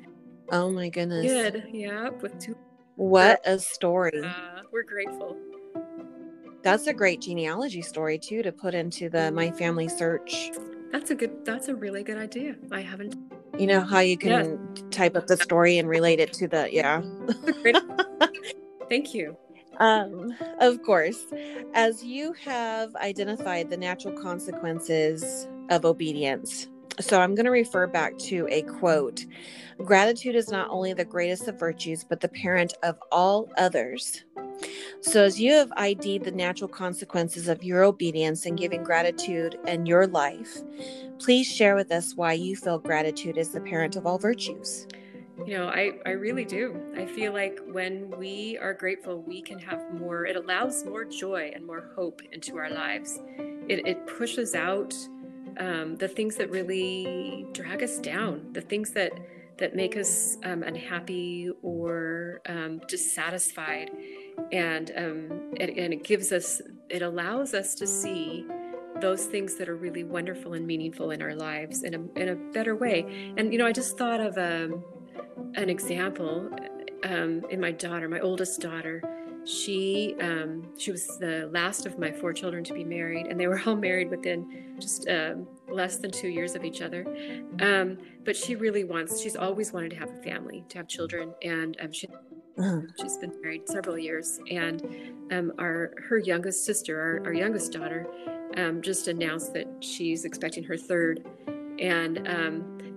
Oh 0.52 0.70
my 0.70 0.90
goodness. 0.90 1.26
Good. 1.26 1.70
Yeah, 1.72 2.10
with 2.10 2.38
two 2.40 2.56
What 2.96 3.42
a 3.46 3.58
story. 3.58 4.22
Uh, 4.24 4.62
we're 4.72 4.84
grateful. 4.84 5.38
That's 6.62 6.88
a 6.88 6.94
great 6.94 7.22
genealogy 7.22 7.82
story 7.82 8.20
too 8.20 8.44
to 8.44 8.52
put 8.52 8.74
into 8.74 9.10
the 9.10 9.32
My 9.32 9.52
Family 9.52 9.88
Search. 9.88 10.52
That's 10.92 11.10
a 11.12 11.16
good 11.16 11.46
that's 11.46 11.70
a 11.70 11.76
really 11.76 12.04
good 12.04 12.18
idea. 12.18 12.56
I 12.72 12.82
haven't 12.82 13.16
you 13.62 13.68
know 13.68 13.82
how 13.82 14.00
you 14.00 14.18
can 14.18 14.74
yes. 14.76 14.84
type 14.90 15.16
up 15.16 15.28
the 15.28 15.38
story 15.38 15.78
and 15.78 15.88
relate 15.88 16.20
it 16.20 16.34
to 16.34 16.48
the 16.48 16.68
yeah. 16.74 17.02
Thank 18.90 19.14
you. 19.14 19.38
Um, 19.78 20.36
of 20.60 20.82
course 20.84 21.26
as 21.74 22.04
you 22.04 22.34
have 22.34 22.94
identified 22.96 23.70
the 23.70 23.78
natural 23.78 24.20
consequences 24.20 25.48
of 25.70 25.86
obedience 25.86 26.68
so 27.02 27.20
i'm 27.20 27.36
going 27.36 27.46
to 27.46 27.52
refer 27.52 27.88
back 27.88 28.18
to 28.18 28.48
a 28.50 28.62
quote 28.64 29.26
gratitude 29.84 30.36
is 30.36 30.50
not 30.50 30.70
only 30.70 30.94
the 30.94 31.06
greatest 31.06 31.48
of 31.48 31.60
virtues 31.60 32.04
but 32.04 32.20
the 32.20 32.30
parent 32.30 32.74
of 32.84 32.98
all 33.12 33.50
others 33.58 34.24
So, 35.02 35.24
as 35.24 35.40
you 35.40 35.54
have 35.54 35.72
ID'd 35.76 36.24
the 36.24 36.32
natural 36.32 36.68
consequences 36.68 37.48
of 37.48 37.64
your 37.64 37.84
obedience 37.84 38.46
and 38.46 38.58
giving 38.58 38.84
gratitude 38.84 39.58
in 39.66 39.86
your 39.86 40.08
life, 40.08 40.60
please 41.20 41.48
share 41.48 41.76
with 41.76 41.92
us 41.92 42.16
why 42.16 42.34
you 42.34 42.56
feel 42.56 42.80
gratitude 42.80 43.38
is 43.38 43.50
the 43.50 43.62
parent 43.62 43.96
of 43.96 44.06
all 44.06 44.20
virtues. 44.20 44.88
You 45.46 45.58
know, 45.58 45.68
I, 45.70 45.94
I 46.06 46.12
really 46.12 46.46
do. 46.46 46.80
I 46.96 47.06
feel 47.06 47.34
like 47.34 47.60
when 47.66 48.12
we 48.12 48.60
are 48.62 48.76
grateful, 48.76 49.24
we 49.24 49.42
can 49.42 49.58
have 49.58 49.82
more, 49.92 50.26
it 50.28 50.36
allows 50.36 50.86
more 50.86 51.04
joy 51.04 51.52
and 51.56 51.66
more 51.66 51.92
hope 51.96 52.22
into 52.32 52.58
our 52.58 52.70
lives. 52.70 53.20
It, 53.68 53.88
it 53.88 54.06
pushes 54.06 54.54
out 54.54 54.94
um, 55.60 55.96
the 55.96 56.08
things 56.08 56.36
that 56.36 56.50
really 56.50 57.46
drag 57.52 57.84
us 57.84 58.00
down, 58.00 58.54
the 58.54 58.62
things 58.62 58.92
that 58.92 59.14
that 59.58 59.76
make 59.76 59.96
us 59.96 60.38
um, 60.44 60.64
unhappy 60.64 61.52
or 61.62 62.42
um, 62.48 62.82
dissatisfied, 62.88 63.92
and 64.52 64.92
um, 64.98 65.54
it, 65.60 65.78
and 65.78 65.94
it 65.94 66.04
gives 66.04 66.32
us, 66.32 66.62
it 66.90 67.04
allows 67.04 67.54
us 67.54 67.76
to 67.76 67.86
see 67.86 68.44
those 69.02 69.26
things 69.26 69.56
that 69.56 69.70
are 69.70 69.76
really 69.76 70.04
wonderful 70.04 70.54
and 70.54 70.66
meaningful 70.66 71.12
in 71.12 71.22
our 71.22 71.36
lives 71.36 71.84
in 71.84 71.94
a 71.94 72.20
in 72.20 72.30
a 72.30 72.36
better 72.54 72.76
way. 72.76 73.34
And 73.38 73.52
you 73.52 73.60
know, 73.60 73.68
I 73.68 73.72
just 73.72 73.98
thought 73.98 74.20
of 74.20 74.38
um, 74.38 74.84
an 75.56 75.70
example 75.70 76.50
um, 77.04 77.44
in 77.50 77.60
my 77.60 77.72
daughter, 77.72 78.10
my 78.10 78.20
oldest 78.20 78.62
daughter 78.62 79.02
she 79.46 80.16
um, 80.22 80.64
she 80.78 80.92
was 80.92 81.18
the 81.18 81.50
last 81.52 81.86
of 81.86 81.98
my 81.98 82.12
four 82.12 82.34
children 82.34 82.64
to 82.66 82.74
be 82.74 82.84
married, 82.84 83.28
and 83.28 83.40
they 83.40 83.48
were 83.48 83.62
all 83.66 83.76
married 83.90 84.10
within 84.10 84.76
just 84.80 85.08
um, 85.10 85.48
less 85.70 85.98
than 85.98 86.12
two 86.12 86.28
years 86.30 86.56
of 86.56 86.64
each 86.64 86.82
other. 86.82 87.06
Um, 87.60 87.98
but 88.24 88.36
she 88.36 88.56
really 88.56 88.84
wants; 88.84 89.22
she's 89.22 89.36
always 89.36 89.74
wanted 89.74 89.92
to 89.92 89.96
have 89.98 90.10
a 90.10 90.22
family, 90.24 90.64
to 90.70 90.78
have 90.78 90.88
children, 90.88 91.34
and 91.42 91.78
um, 91.82 91.92
she. 91.92 92.08
She's 93.02 93.18
been 93.18 93.32
married 93.42 93.68
several 93.68 93.98
years, 93.98 94.38
and 94.52 94.84
um, 95.32 95.54
our 95.58 95.94
her 96.10 96.18
youngest 96.18 96.66
sister, 96.66 97.00
our, 97.00 97.28
our 97.28 97.34
youngest 97.34 97.72
daughter, 97.72 98.06
um, 98.58 98.82
just 98.82 99.08
announced 99.08 99.54
that 99.54 99.68
she's 99.80 100.26
expecting 100.26 100.62
her 100.66 100.76
third. 100.76 101.26
And 101.80 102.28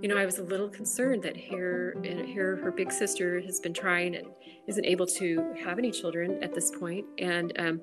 you 0.04 0.08
know, 0.08 0.18
I 0.18 0.26
was 0.26 0.38
a 0.38 0.42
little 0.42 0.68
concerned 0.68 1.22
that 1.22 1.34
here, 1.34 1.96
here, 2.02 2.56
her 2.56 2.70
big 2.70 2.92
sister 2.92 3.40
has 3.40 3.58
been 3.58 3.72
trying 3.72 4.16
and 4.16 4.26
isn't 4.66 4.84
able 4.84 5.06
to 5.06 5.54
have 5.64 5.78
any 5.78 5.90
children 5.90 6.42
at 6.42 6.52
this 6.52 6.70
point, 6.70 7.06
and 7.16 7.58
um, 7.58 7.80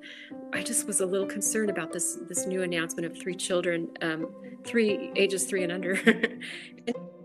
I 0.52 0.62
just 0.62 0.86
was 0.86 1.00
a 1.00 1.06
little 1.06 1.26
concerned 1.26 1.68
about 1.68 1.92
this 1.92 2.18
this 2.28 2.46
new 2.46 2.62
announcement 2.62 3.06
of 3.06 3.18
three 3.18 3.34
children, 3.34 3.88
um, 4.02 4.32
three 4.62 5.10
ages 5.16 5.46
three 5.46 5.64
and 5.64 5.72
under. 5.72 5.98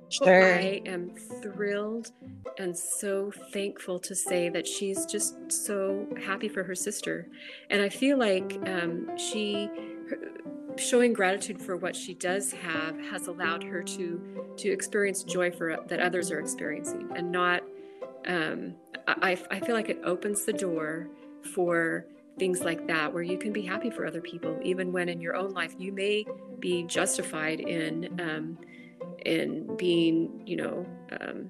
Sure. 0.10 0.54
I 0.54 0.82
am 0.86 1.12
thrilled 1.42 2.12
and 2.58 2.76
so 2.76 3.30
thankful 3.52 4.00
to 4.00 4.16
say 4.16 4.48
that 4.48 4.66
she's 4.66 5.06
just 5.06 5.36
so 5.52 6.08
happy 6.26 6.48
for 6.48 6.64
her 6.64 6.76
sister. 6.76 7.28
And 7.70 7.82
I 7.82 7.90
feel 7.90 8.18
like 8.18 8.58
um, 8.66 9.18
she, 9.18 9.70
showing 10.78 11.14
gratitude 11.14 11.62
for 11.62 11.76
what 11.78 11.96
she 11.96 12.14
does 12.14 12.52
have 12.52 13.00
has 13.12 13.28
allowed 13.28 13.64
her 13.64 13.84
to 13.84 14.54
to 14.58 14.70
experience 14.70 15.24
joy 15.24 15.52
for 15.52 15.78
that 15.88 16.00
others 16.00 16.32
are 16.32 16.40
experiencing 16.40 17.10
and 17.16 17.32
not 17.32 17.64
um, 18.28 18.76
I, 19.08 19.38
I 19.50 19.60
feel 19.62 19.74
like 19.74 19.90
it 19.90 20.02
opens 20.04 20.44
the 20.44 20.52
door 20.52 21.08
for 21.54 22.06
things 22.38 22.62
like 22.62 22.88
that 22.88 23.14
where 23.14 23.24
you 23.24 23.38
can 23.38 23.54
be 23.54 23.62
happy 23.62 23.90
for 23.90 24.06
other 24.06 24.22
people 24.22 24.60
even 24.64 24.92
when 24.92 25.10
in 25.10 25.22
your 25.22 25.36
own 25.36 25.52
life 25.52 25.76
you 25.78 25.92
may 25.92 26.26
be 26.60 26.84
justified 26.84 27.60
in 27.60 28.20
um, 28.20 28.58
in 29.26 29.76
being 29.78 30.44
you 30.46 30.58
know 30.58 30.86
um, 31.20 31.50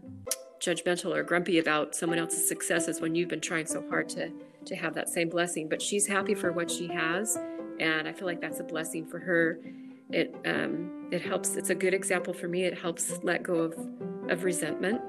judgmental 0.60 1.16
or 1.16 1.24
grumpy 1.24 1.60
about 1.60 1.96
someone 1.96 2.20
else's 2.20 2.48
successes 2.48 3.02
when 3.02 3.16
you've 3.16 3.30
been 3.30 3.42
trying 3.42 3.66
so 3.66 3.84
hard 3.90 4.10
to 4.10 4.32
to 4.66 4.76
have 4.76 4.94
that 4.96 5.10
same 5.10 5.30
blessing. 5.30 5.70
But 5.70 5.82
she's 5.82 6.08
happy 6.08 6.36
for 6.36 6.52
what 6.52 6.70
she 6.70 6.88
has 6.88 7.38
and 7.80 8.08
I 8.08 8.14
feel 8.14 8.28
like 8.28 8.42
that's 8.42 8.60
a 8.60 8.64
blessing 8.64 9.06
for 9.06 9.20
her. 9.20 9.60
It 10.10 10.36
um, 10.46 11.10
it 11.12 11.22
helps. 11.22 11.56
It's 11.56 11.70
a 11.70 11.76
good 11.76 11.94
example 11.94 12.34
for 12.34 12.48
me. 12.48 12.64
It 12.64 12.78
helps 12.78 13.20
let 13.24 13.44
go 13.44 13.56
of 13.56 13.78
of 14.30 14.44
resentment, 14.44 15.02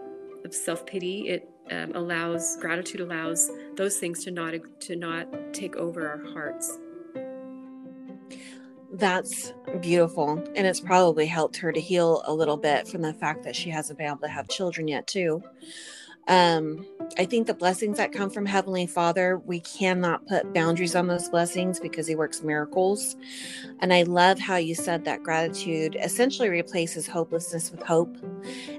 of 0.44 0.54
self 0.54 0.86
pity. 0.86 1.28
It 1.28 1.48
um, 1.70 1.92
allows 1.94 2.56
gratitude 2.56 3.00
allows 3.00 3.50
those 3.76 3.98
things 3.98 4.24
to 4.24 4.30
not 4.30 4.54
to 4.80 4.96
not 4.96 5.28
take 5.52 5.76
over 5.76 6.08
our 6.08 6.32
hearts. 6.32 6.78
That's 8.90 9.52
beautiful. 9.80 10.42
And 10.56 10.66
it's 10.66 10.80
probably 10.80 11.26
helped 11.26 11.58
her 11.58 11.72
to 11.72 11.80
heal 11.80 12.22
a 12.26 12.32
little 12.32 12.56
bit 12.56 12.88
from 12.88 13.02
the 13.02 13.12
fact 13.12 13.44
that 13.44 13.54
she 13.54 13.70
hasn't 13.70 13.98
been 13.98 14.08
able 14.08 14.18
to 14.18 14.28
have 14.28 14.48
children 14.48 14.88
yet, 14.88 15.06
too. 15.06 15.42
Um, 16.28 16.86
I 17.18 17.24
think 17.24 17.46
the 17.46 17.54
blessings 17.54 17.96
that 17.96 18.12
come 18.12 18.28
from 18.28 18.44
Heavenly 18.46 18.86
Father, 18.86 19.38
we 19.38 19.60
cannot 19.60 20.26
put 20.26 20.52
boundaries 20.52 20.94
on 20.94 21.06
those 21.06 21.28
blessings 21.30 21.80
because 21.80 22.06
He 22.06 22.14
works 22.14 22.42
miracles. 22.42 23.16
And 23.80 23.92
I 23.92 24.02
love 24.02 24.38
how 24.38 24.56
you 24.56 24.74
said 24.74 25.04
that 25.04 25.22
gratitude 25.22 25.96
essentially 26.00 26.50
replaces 26.50 27.06
hopelessness 27.06 27.70
with 27.70 27.82
hope 27.82 28.16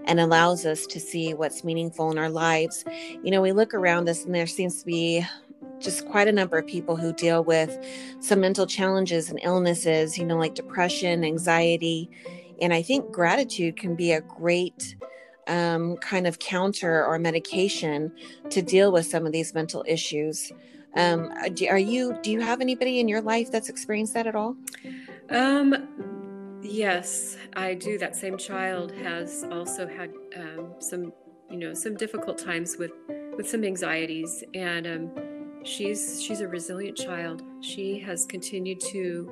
and 0.06 0.20
allows 0.20 0.66
us 0.66 0.86
to 0.88 1.00
see 1.00 1.34
what's 1.34 1.64
meaningful 1.64 2.12
in 2.12 2.20
our 2.20 2.30
lives. 2.30 2.86
You 3.24 3.32
know, 3.32 3.42
we 3.42 3.52
look 3.52 3.74
around 3.74 4.08
us 4.10 4.26
and 4.26 4.36
there 4.36 4.48
seems 4.48 4.80
to 4.82 4.86
be 4.86 5.26
just 5.80 6.06
quite 6.08 6.28
a 6.28 6.32
number 6.32 6.58
of 6.58 6.68
people 6.68 6.98
who 6.98 7.14
deal 7.14 7.44
with 7.44 7.78
some 8.20 8.42
mental 8.42 8.68
challenges 8.68 9.30
and 9.30 9.40
illnesses, 9.42 10.18
you 10.18 10.26
know, 10.26 10.38
like 10.38 10.54
depression, 10.54 11.24
anxiety. 11.24 12.10
And 12.62 12.74
I 12.74 12.82
think 12.82 13.12
gratitude 13.12 13.78
can 13.78 13.96
be 13.96 14.12
a 14.12 14.22
great 14.22 14.96
um, 15.50 15.98
kind 15.98 16.28
of 16.28 16.40
counter 16.40 17.06
or 17.06 17.20
medication 17.20 18.12
to 18.50 18.62
deal 18.62 18.92
with 18.92 19.06
some 19.06 19.26
of 19.26 19.34
these 19.34 19.54
mental 19.54 19.84
issues. 19.88 20.52
Um, 20.96 21.32
are 21.70 21.78
you? 21.78 22.18
Do 22.24 22.32
you 22.32 22.40
have 22.42 22.62
anybody 22.62 23.00
in 23.00 23.08
your 23.08 23.22
life 23.22 23.52
that's 23.52 23.70
experienced 23.70 24.14
that 24.14 24.28
at 24.28 24.36
all? 24.36 24.56
Um, 25.30 26.60
yes, 26.62 27.38
I 27.56 27.76
do. 27.76 27.98
That 27.98 28.16
same 28.16 28.38
child 28.38 28.92
has 28.94 29.46
also 29.52 29.88
had 29.88 30.12
um, 30.36 30.74
some, 30.80 31.14
you 31.50 31.58
know, 31.58 31.74
some 31.74 31.96
difficult 31.96 32.38
times 32.38 32.78
with 32.78 32.92
with 33.38 33.48
some 33.48 33.64
anxieties, 33.64 34.44
and 34.54 34.88
um, 34.88 35.12
she's 35.64 36.22
she's 36.22 36.42
a 36.42 36.48
resilient 36.48 36.98
child. 36.98 37.44
She 37.62 38.00
has 38.00 38.26
continued 38.26 38.80
to 38.92 39.32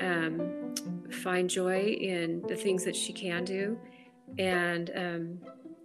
um, 0.00 0.74
find 1.10 1.48
joy 1.48 1.80
in 1.86 2.42
the 2.48 2.56
things 2.56 2.84
that 2.84 2.94
she 2.94 3.12
can 3.12 3.44
do, 3.44 3.78
and 4.38 4.90
um, 4.94 5.38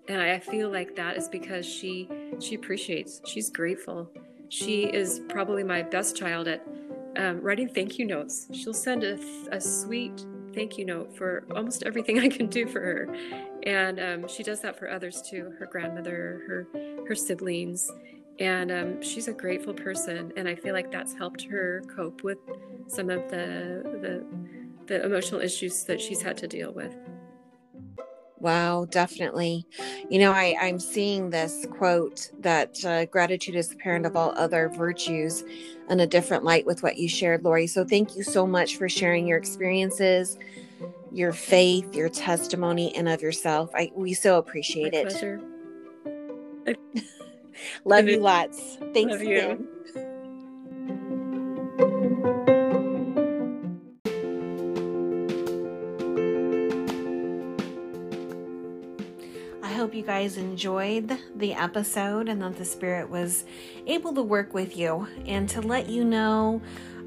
and 0.08 0.22
I 0.22 0.40
feel 0.40 0.70
like 0.70 0.96
that 0.96 1.18
is 1.18 1.30
because 1.30 1.66
she 1.66 2.10
she 2.40 2.56
appreciates. 2.56 3.22
She's 3.26 3.50
grateful. 3.50 4.10
She 4.50 4.84
is 4.84 5.22
probably 5.30 5.64
my 5.64 5.82
best 5.82 6.16
child 6.16 6.48
at 6.48 6.66
um, 7.16 7.42
writing 7.42 7.68
thank 7.68 7.98
you 7.98 8.06
notes. 8.06 8.48
She'll 8.54 8.74
send 8.74 9.04
a, 9.04 9.18
a 9.52 9.62
sweet 9.62 10.26
thank 10.54 10.78
you 10.78 10.86
note 10.86 11.16
for 11.16 11.46
almost 11.56 11.84
everything 11.84 12.20
I 12.28 12.28
can 12.28 12.48
do 12.48 12.68
for 12.68 12.82
her, 12.82 13.16
and 13.64 14.00
um, 14.00 14.28
she 14.28 14.44
does 14.44 14.60
that 14.62 14.78
for 14.78 14.90
others 14.90 15.22
too. 15.22 15.54
Her 15.60 15.66
grandmother, 15.66 16.42
her 16.48 16.68
her 17.08 17.16
siblings, 17.16 17.90
and 18.40 18.72
um, 18.72 19.02
she's 19.02 19.28
a 19.28 19.34
grateful 19.34 19.74
person. 19.74 20.34
And 20.36 20.48
I 20.48 20.56
feel 20.56 20.74
like 20.74 20.92
that's 20.92 21.14
helped 21.14 21.44
her 21.46 21.84
cope 21.96 22.24
with 22.24 22.40
some 22.88 23.10
of 23.10 23.30
the 23.30 23.84
the 24.02 24.26
the 24.86 25.06
emotional 25.06 25.40
issues 25.40 25.84
that 25.86 26.02
she's 26.02 26.22
had 26.22 26.38
to 26.38 26.48
deal 26.48 26.74
with. 26.74 26.96
Wow, 28.44 28.86
definitely. 28.90 29.66
You 30.10 30.20
know, 30.20 30.34
I, 30.34 30.58
I'm 30.60 30.78
seeing 30.78 31.30
this 31.30 31.66
quote 31.72 32.30
that 32.40 32.84
uh, 32.84 33.06
gratitude 33.06 33.56
is 33.56 33.70
the 33.70 33.78
parent 33.78 34.06
of 34.06 34.18
all 34.18 34.34
other 34.36 34.68
virtues 34.68 35.46
in 35.90 36.02
a 36.02 36.06
different 36.06 36.44
light 36.44 36.66
with 36.66 36.84
what 36.84 36.98
you 36.98 37.08
shared, 37.08 37.46
Lori. 37.46 37.68
So 37.68 37.86
thank 37.86 38.18
you 38.18 38.24
so 38.24 38.46
much 38.46 38.76
for 38.76 38.90
sharing 38.90 39.26
your 39.26 39.38
experiences, 39.38 40.38
your 41.10 41.32
faith, 41.32 41.96
your 41.96 42.10
testimony, 42.10 42.94
and 42.98 43.08
of 43.08 43.22
yourself. 43.22 43.72
I 43.74 43.92
we 43.96 44.14
so 44.14 44.38
appreciate 44.40 44.92
My 44.92 45.00
it. 45.00 45.08
Pleasure. 45.08 45.42
Love 47.86 48.10
you 48.10 48.20
lots. 48.20 48.78
Thanks 48.94 49.14
Love 49.14 49.24
you. 49.24 49.70
Hope 59.94 60.00
you 60.00 60.04
guys 60.08 60.38
enjoyed 60.38 61.20
the 61.36 61.54
episode 61.54 62.28
and 62.28 62.42
that 62.42 62.58
the 62.58 62.66
Spirit 62.66 63.08
was 63.08 63.46
able 63.86 64.12
to 64.12 64.24
work 64.24 64.52
with 64.52 64.76
you 64.76 65.08
and 65.28 65.48
to 65.48 65.62
let 65.62 65.88
you 65.88 66.04
know 66.04 66.60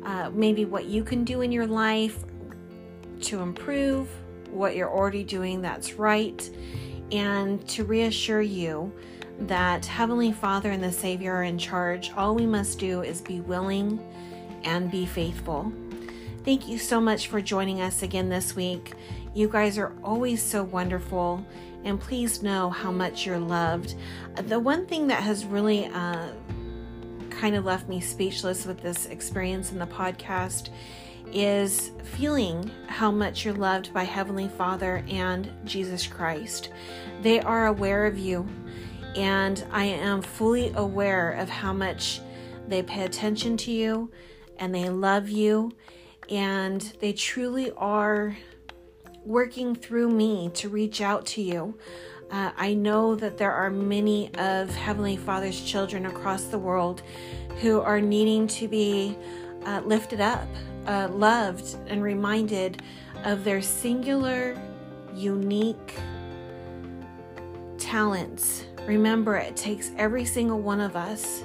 uh, 0.04 0.30
maybe 0.32 0.64
what 0.64 0.84
you 0.84 1.02
can 1.02 1.24
do 1.24 1.40
in 1.40 1.50
your 1.50 1.66
life 1.66 2.22
to 3.20 3.40
improve, 3.40 4.08
what 4.50 4.76
you're 4.76 4.88
already 4.88 5.24
doing 5.24 5.60
that's 5.60 5.94
right, 5.94 6.48
and 7.10 7.66
to 7.66 7.82
reassure 7.82 8.40
you 8.40 8.92
that 9.40 9.84
Heavenly 9.84 10.30
Father 10.30 10.70
and 10.70 10.80
the 10.80 10.92
Savior 10.92 11.32
are 11.34 11.42
in 11.42 11.58
charge. 11.58 12.12
All 12.16 12.36
we 12.36 12.46
must 12.46 12.78
do 12.78 13.02
is 13.02 13.20
be 13.20 13.40
willing 13.40 13.98
and 14.62 14.92
be 14.92 15.06
faithful. 15.06 15.72
Thank 16.44 16.68
you 16.68 16.78
so 16.78 17.00
much 17.00 17.26
for 17.26 17.40
joining 17.40 17.80
us 17.80 18.04
again 18.04 18.28
this 18.28 18.54
week. 18.54 18.92
You 19.34 19.48
guys 19.48 19.76
are 19.76 19.92
always 20.04 20.40
so 20.40 20.62
wonderful 20.62 21.44
and 21.86 22.00
please 22.00 22.42
know 22.42 22.68
how 22.68 22.90
much 22.90 23.24
you're 23.24 23.38
loved. 23.38 23.94
The 24.34 24.58
one 24.58 24.86
thing 24.86 25.06
that 25.06 25.22
has 25.22 25.46
really 25.46 25.86
uh, 25.86 26.32
kind 27.30 27.54
of 27.54 27.64
left 27.64 27.88
me 27.88 28.00
speechless 28.00 28.66
with 28.66 28.82
this 28.82 29.06
experience 29.06 29.70
in 29.70 29.78
the 29.78 29.86
podcast 29.86 30.70
is 31.32 31.92
feeling 32.02 32.70
how 32.88 33.10
much 33.10 33.44
you're 33.44 33.54
loved 33.54 33.94
by 33.94 34.02
Heavenly 34.02 34.48
Father 34.48 35.04
and 35.08 35.50
Jesus 35.64 36.06
Christ. 36.06 36.70
They 37.22 37.40
are 37.40 37.66
aware 37.66 38.06
of 38.06 38.18
you, 38.18 38.48
and 39.14 39.64
I 39.70 39.84
am 39.84 40.22
fully 40.22 40.72
aware 40.74 41.32
of 41.32 41.48
how 41.48 41.72
much 41.72 42.20
they 42.66 42.82
pay 42.82 43.04
attention 43.04 43.56
to 43.58 43.70
you 43.70 44.10
and 44.58 44.74
they 44.74 44.88
love 44.88 45.28
you, 45.28 45.72
and 46.28 46.80
they 47.00 47.12
truly 47.12 47.70
are 47.72 48.36
working 49.26 49.74
through 49.74 50.08
me 50.08 50.50
to 50.54 50.68
reach 50.68 51.00
out 51.00 51.26
to 51.26 51.42
you. 51.42 51.76
Uh, 52.30 52.52
I 52.56 52.74
know 52.74 53.14
that 53.16 53.38
there 53.38 53.52
are 53.52 53.70
many 53.70 54.32
of 54.36 54.70
Heavenly 54.70 55.16
Father's 55.16 55.60
children 55.60 56.06
across 56.06 56.44
the 56.44 56.58
world 56.58 57.02
who 57.60 57.80
are 57.80 58.00
needing 58.00 58.46
to 58.48 58.68
be 58.68 59.16
uh, 59.64 59.82
lifted 59.84 60.20
up, 60.20 60.48
uh, 60.86 61.08
loved, 61.10 61.76
and 61.88 62.02
reminded 62.02 62.82
of 63.24 63.42
their 63.42 63.60
singular, 63.60 64.60
unique 65.14 65.94
talents. 67.78 68.64
Remember, 68.86 69.36
it 69.36 69.56
takes 69.56 69.90
every 69.96 70.24
single 70.24 70.60
one 70.60 70.80
of 70.80 70.94
us 70.94 71.42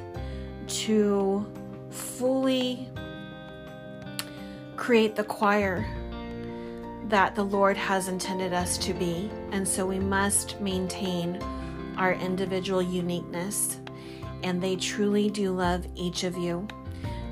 to 0.68 1.46
fully 1.90 2.88
create 4.78 5.16
the 5.16 5.24
choir 5.24 5.88
that 7.12 7.36
the 7.36 7.44
Lord 7.44 7.76
has 7.76 8.08
intended 8.08 8.54
us 8.54 8.78
to 8.80 8.94
be. 8.94 9.30
And 9.52 9.68
so 9.68 9.86
we 9.86 10.00
must 10.00 10.60
maintain 10.62 11.36
our 11.98 12.14
individual 12.14 12.82
uniqueness. 12.82 13.80
And 14.44 14.62
they 14.62 14.78
truly 14.78 15.30
do 15.30 15.52
love 15.52 15.86
each 15.96 16.24
of 16.24 16.38
you. 16.38 16.68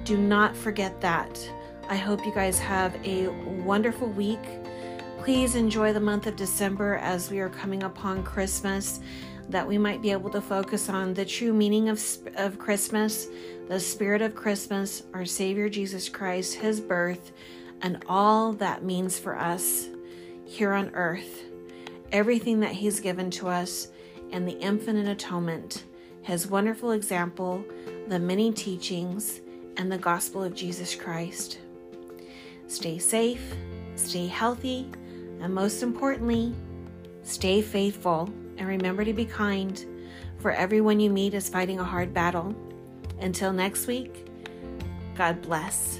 Do 0.03 0.17
not 0.17 0.55
forget 0.55 0.99
that. 1.01 1.39
I 1.87 1.95
hope 1.95 2.25
you 2.25 2.33
guys 2.33 2.59
have 2.59 2.93
a 3.05 3.29
wonderful 3.63 4.09
week. 4.09 4.43
Please 5.19 5.55
enjoy 5.55 5.93
the 5.93 5.99
month 5.99 6.27
of 6.27 6.35
December 6.35 6.97
as 6.97 7.31
we 7.31 7.39
are 7.39 7.49
coming 7.49 7.83
upon 7.83 8.23
Christmas, 8.23 8.99
that 9.47 9.67
we 9.67 9.77
might 9.77 10.01
be 10.01 10.11
able 10.11 10.29
to 10.31 10.41
focus 10.41 10.89
on 10.89 11.13
the 11.13 11.25
true 11.25 11.53
meaning 11.53 11.87
of, 11.89 12.03
of 12.35 12.59
Christmas, 12.59 13.27
the 13.69 13.79
spirit 13.79 14.21
of 14.21 14.35
Christmas, 14.35 15.03
our 15.13 15.25
Savior 15.25 15.69
Jesus 15.69 16.09
Christ, 16.09 16.55
His 16.55 16.81
birth 16.81 17.31
and 17.81 18.03
all 18.07 18.53
that 18.53 18.83
means 18.83 19.17
for 19.17 19.37
us 19.37 19.87
here 20.45 20.73
on 20.73 20.91
earth, 20.93 21.43
everything 22.11 22.59
that 22.61 22.71
He's 22.71 22.99
given 22.99 23.29
to 23.31 23.47
us, 23.47 23.89
and 24.31 24.47
the 24.47 24.59
infinite 24.59 25.07
atonement, 25.07 25.85
His 26.21 26.47
wonderful 26.47 26.91
example, 26.91 27.63
the 28.07 28.19
many 28.19 28.51
teachings, 28.51 29.41
and 29.77 29.91
the 29.91 29.97
gospel 29.97 30.43
of 30.43 30.55
Jesus 30.55 30.95
Christ. 30.95 31.59
Stay 32.67 32.97
safe, 32.97 33.55
stay 33.95 34.27
healthy, 34.27 34.89
and 35.41 35.53
most 35.53 35.81
importantly, 35.81 36.53
stay 37.23 37.61
faithful 37.61 38.29
and 38.57 38.67
remember 38.67 39.05
to 39.05 39.13
be 39.13 39.25
kind, 39.25 39.85
for 40.39 40.51
everyone 40.51 40.99
you 40.99 41.09
meet 41.09 41.33
is 41.33 41.49
fighting 41.49 41.79
a 41.79 41.83
hard 41.83 42.13
battle. 42.13 42.55
Until 43.21 43.51
next 43.53 43.87
week, 43.87 44.27
God 45.15 45.41
bless. 45.41 45.99